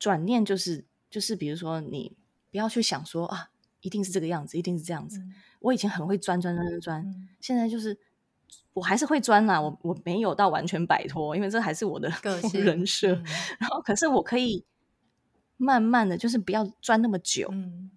[0.00, 2.16] 转念就是就是，比如说你
[2.50, 3.49] 不要去想说啊，
[3.80, 5.18] 一定是这个样子，一定是这样子。
[5.18, 7.98] 嗯、我以前很会钻钻钻钻现在就是
[8.72, 13.14] 我还是会钻啦，我我没有到完全摆脱，因为这还是我的个 性人设。
[13.14, 13.24] 嗯、
[13.58, 14.64] 然后可是我可以
[15.56, 17.90] 慢慢的就是不要钻那么久，嗯、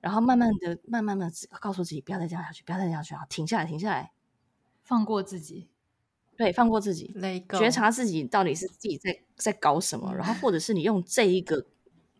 [0.00, 4.12] 然后慢慢的、慢慢的告诉自己不要再这样下去，不要再这样下去，啊，停下来，停下来。
[4.82, 5.70] 放过自己，
[6.36, 7.16] 对，放过自己，
[7.58, 11.64] 觉察自己到底是自己在在搞什么，然后或者是你用这一个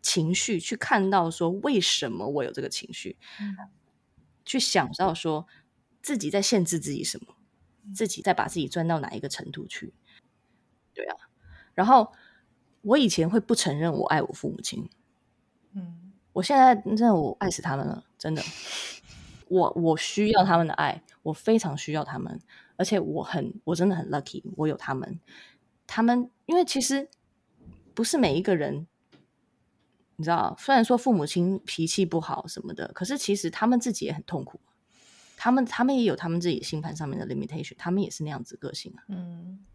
[0.05, 3.57] 情绪去看到说，为什么我有这个情绪，嗯、
[4.45, 5.47] 去想到说
[6.03, 7.35] 自己在限制自己什么，
[7.91, 9.95] 自己在把自己钻到哪一个程度去，
[10.93, 11.17] 对啊，
[11.73, 12.13] 然后
[12.83, 14.87] 我以前会不承认我爱我父母亲，
[15.73, 18.43] 嗯，我现在真的我爱死他们了，真的。
[19.47, 22.39] 我我需要他们的爱，我非常需要他们，
[22.77, 25.19] 而且我很我真的很 lucky，我有他们。
[25.87, 27.09] 他们因为其实
[27.93, 28.87] 不是每一个人，
[30.15, 34.59] 你知道，虽然说父母亲脾气不好什么的，可是其实他们自己也很痛苦。
[35.37, 39.03] 他们他们也有他们自己星盘上面的 limitation，他们也是那样子个性啊。
[39.09, 39.65] 嗯，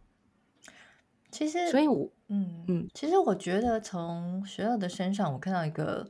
[1.31, 6.09] 其实，所以我嗯嗯，其实我觉得从十二的身上，我看到一个。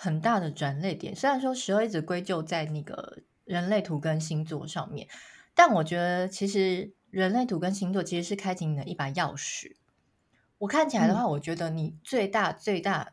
[0.00, 5.08] 很大的转捩点，虽然说十二一直归咎在那个人类图跟星座上面，
[5.56, 9.74] 但我觉得其实人类图跟星座其实是开启你的一把钥匙。
[10.58, 13.10] 我看起来的话，我觉得你最大最大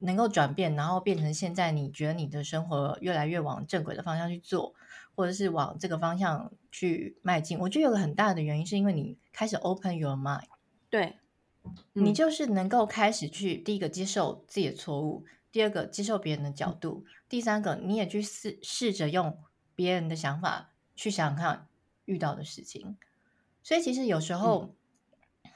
[0.00, 4.74] 能够转变，然后变成现在你觉得你的生活越来越往正轨的方向去做，
[5.14, 7.58] 或者是往这个方向去迈进。
[7.58, 10.44] 我觉得有个很大的原因是因为你开始 open your mind，
[10.90, 11.16] 对，
[11.94, 15.24] 你就是能够开始去第一个接受自己的错误。
[15.52, 19.38] 第二个，接受别人的角度；第三个，你也去试试着用
[19.74, 21.66] 别人的想法去想想看
[22.04, 22.98] 遇到的事情。
[23.62, 24.74] 所以，其实有时候、
[25.44, 25.50] 嗯、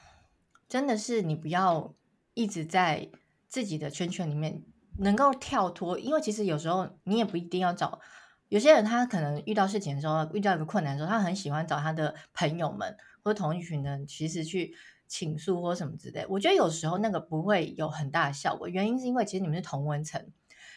[0.67, 1.93] 真的是你不要
[2.33, 3.11] 一直在
[3.51, 4.63] 自己的圈圈里面
[4.97, 7.99] 能够跳脱，因为其实有时候你也不一定要找。
[8.47, 14.73] 有些人他可能遇到事情的时候，遇到一个困难的时候，他很喜欢找他的朋友们或者同一群人，其实去。
[15.11, 18.69] 倾诉或什么之类，我觉得有时候那个不会有很大的效果。
[18.69, 20.25] 原因是因为其实你们是同温层，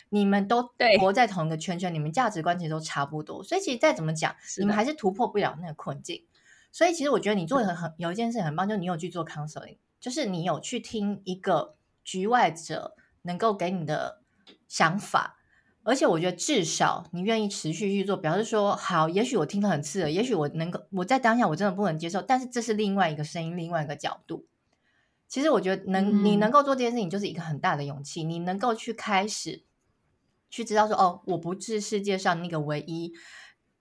[0.08, 0.68] 你们都
[0.98, 6.24] 活在同一个圈圈，你们价值观其实都差不多，所以其实再怎么讲，你们还是突破不了那个困境。
[6.72, 14.22] 所以其实我觉得你做的很很有一件事很棒，就是你有去做 counseling，就是你有去听一个局外者能够给你的
[14.68, 15.40] 想法。
[15.86, 19.06] 而且我觉得，至少你愿意持续去做，表示说好。
[19.10, 24.46] 也许我听得很刺耳，也许我能够我在当下我真的不能接受，但是这是另外一个声音，另外一个角度。
[25.28, 28.24] 其实我觉得能，能你能够做这件事情，就是一个很大的勇气。
[28.24, 29.64] 嗯、你能够去开始
[30.48, 33.12] 去知道说，哦，我不是世界上那个唯一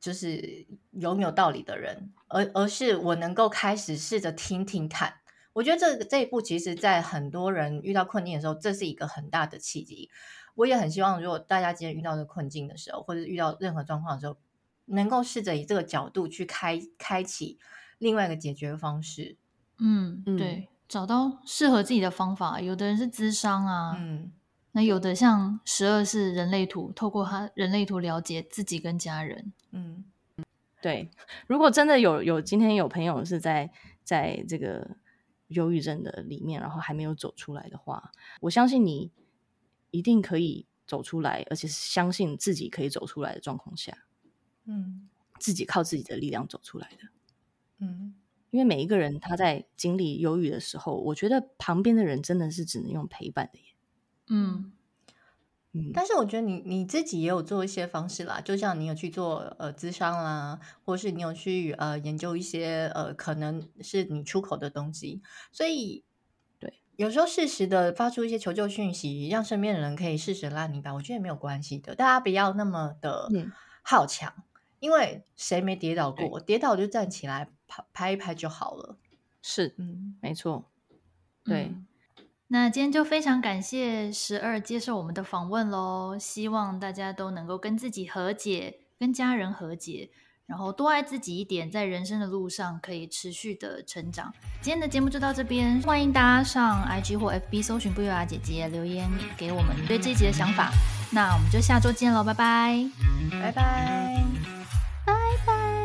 [0.02, 5.22] 就是拥有道理的人，而而是我能够开始试着听听看。
[5.54, 10.10] 我觉得这这一步，其实在很多人遇到困境的时候，这是一个很大的契机。
[10.56, 14.38] 我也很希望，如果大家今天遇到的困境的时候，或者遇到任何状况的时候，
[14.86, 17.58] 能够试着以这个角度去开开启
[17.98, 19.38] 另外一个解决方式。
[19.80, 22.62] 嗯，对，找到适合自己的方法。
[22.62, 24.32] 有的人是智商啊，嗯，
[24.74, 29.52] 那有的像十二是人类图，透过他人类图了解自己跟家人。
[29.72, 30.06] 嗯，
[30.82, 31.10] 对。
[31.48, 33.72] 如果真的有有今天有朋友是在
[34.04, 34.98] 在这个
[35.48, 39.12] 忧郁症的里面，然后还没有走出来的话，我相信你。
[39.96, 43.96] 一定可以走出来，而且是相信自己可以走出来的状况下，
[44.66, 45.08] 嗯，
[45.40, 47.10] 自己靠自己的力量走出来的，
[47.78, 48.16] 嗯，
[48.50, 53.66] 因为每一个人他在经历忧郁的时候，我觉得旁边的人真的是只能用陪伴的耶，
[54.30, 54.72] 嗯
[55.74, 65.22] 嗯，但是我觉得你你自己也有做一些方式啦，就像你有去做呃咨商啦，或是你有去呃研究一些呃可能是你出口的东西，
[65.52, 66.04] 所以
[66.60, 66.80] 对。
[66.96, 71.96] 有时候适时的发出一些求救讯息，让身边的人可以适时拉你一把，我觉得也没有关系的。
[71.96, 73.28] 大家不要那么的
[73.82, 74.44] 好强，嗯、
[74.80, 76.40] 因为谁没跌倒过？
[76.40, 78.98] 跌倒就站起来拍拍一拍就好了。
[79.42, 80.70] 是，嗯，没错。
[81.44, 81.88] 对，嗯、
[82.54, 90.12] 那今天就非常感谢十二接受我们的访问喽，希望大家都能够跟自己和解，跟家人和解。
[90.46, 94.32] 然后多爱自己一点，在人生的路上可以持续的成长。
[94.62, 100.70] 今天的节目就到这边，欢迎大家上 IG 或 FB 搜寻不优雅姐姐留言给我们对这一集的想法。
[101.12, 102.88] 那我们就下周见喽，拜拜，
[103.32, 104.24] 拜拜，
[105.08, 105.14] 拜
[105.48, 105.83] 拜。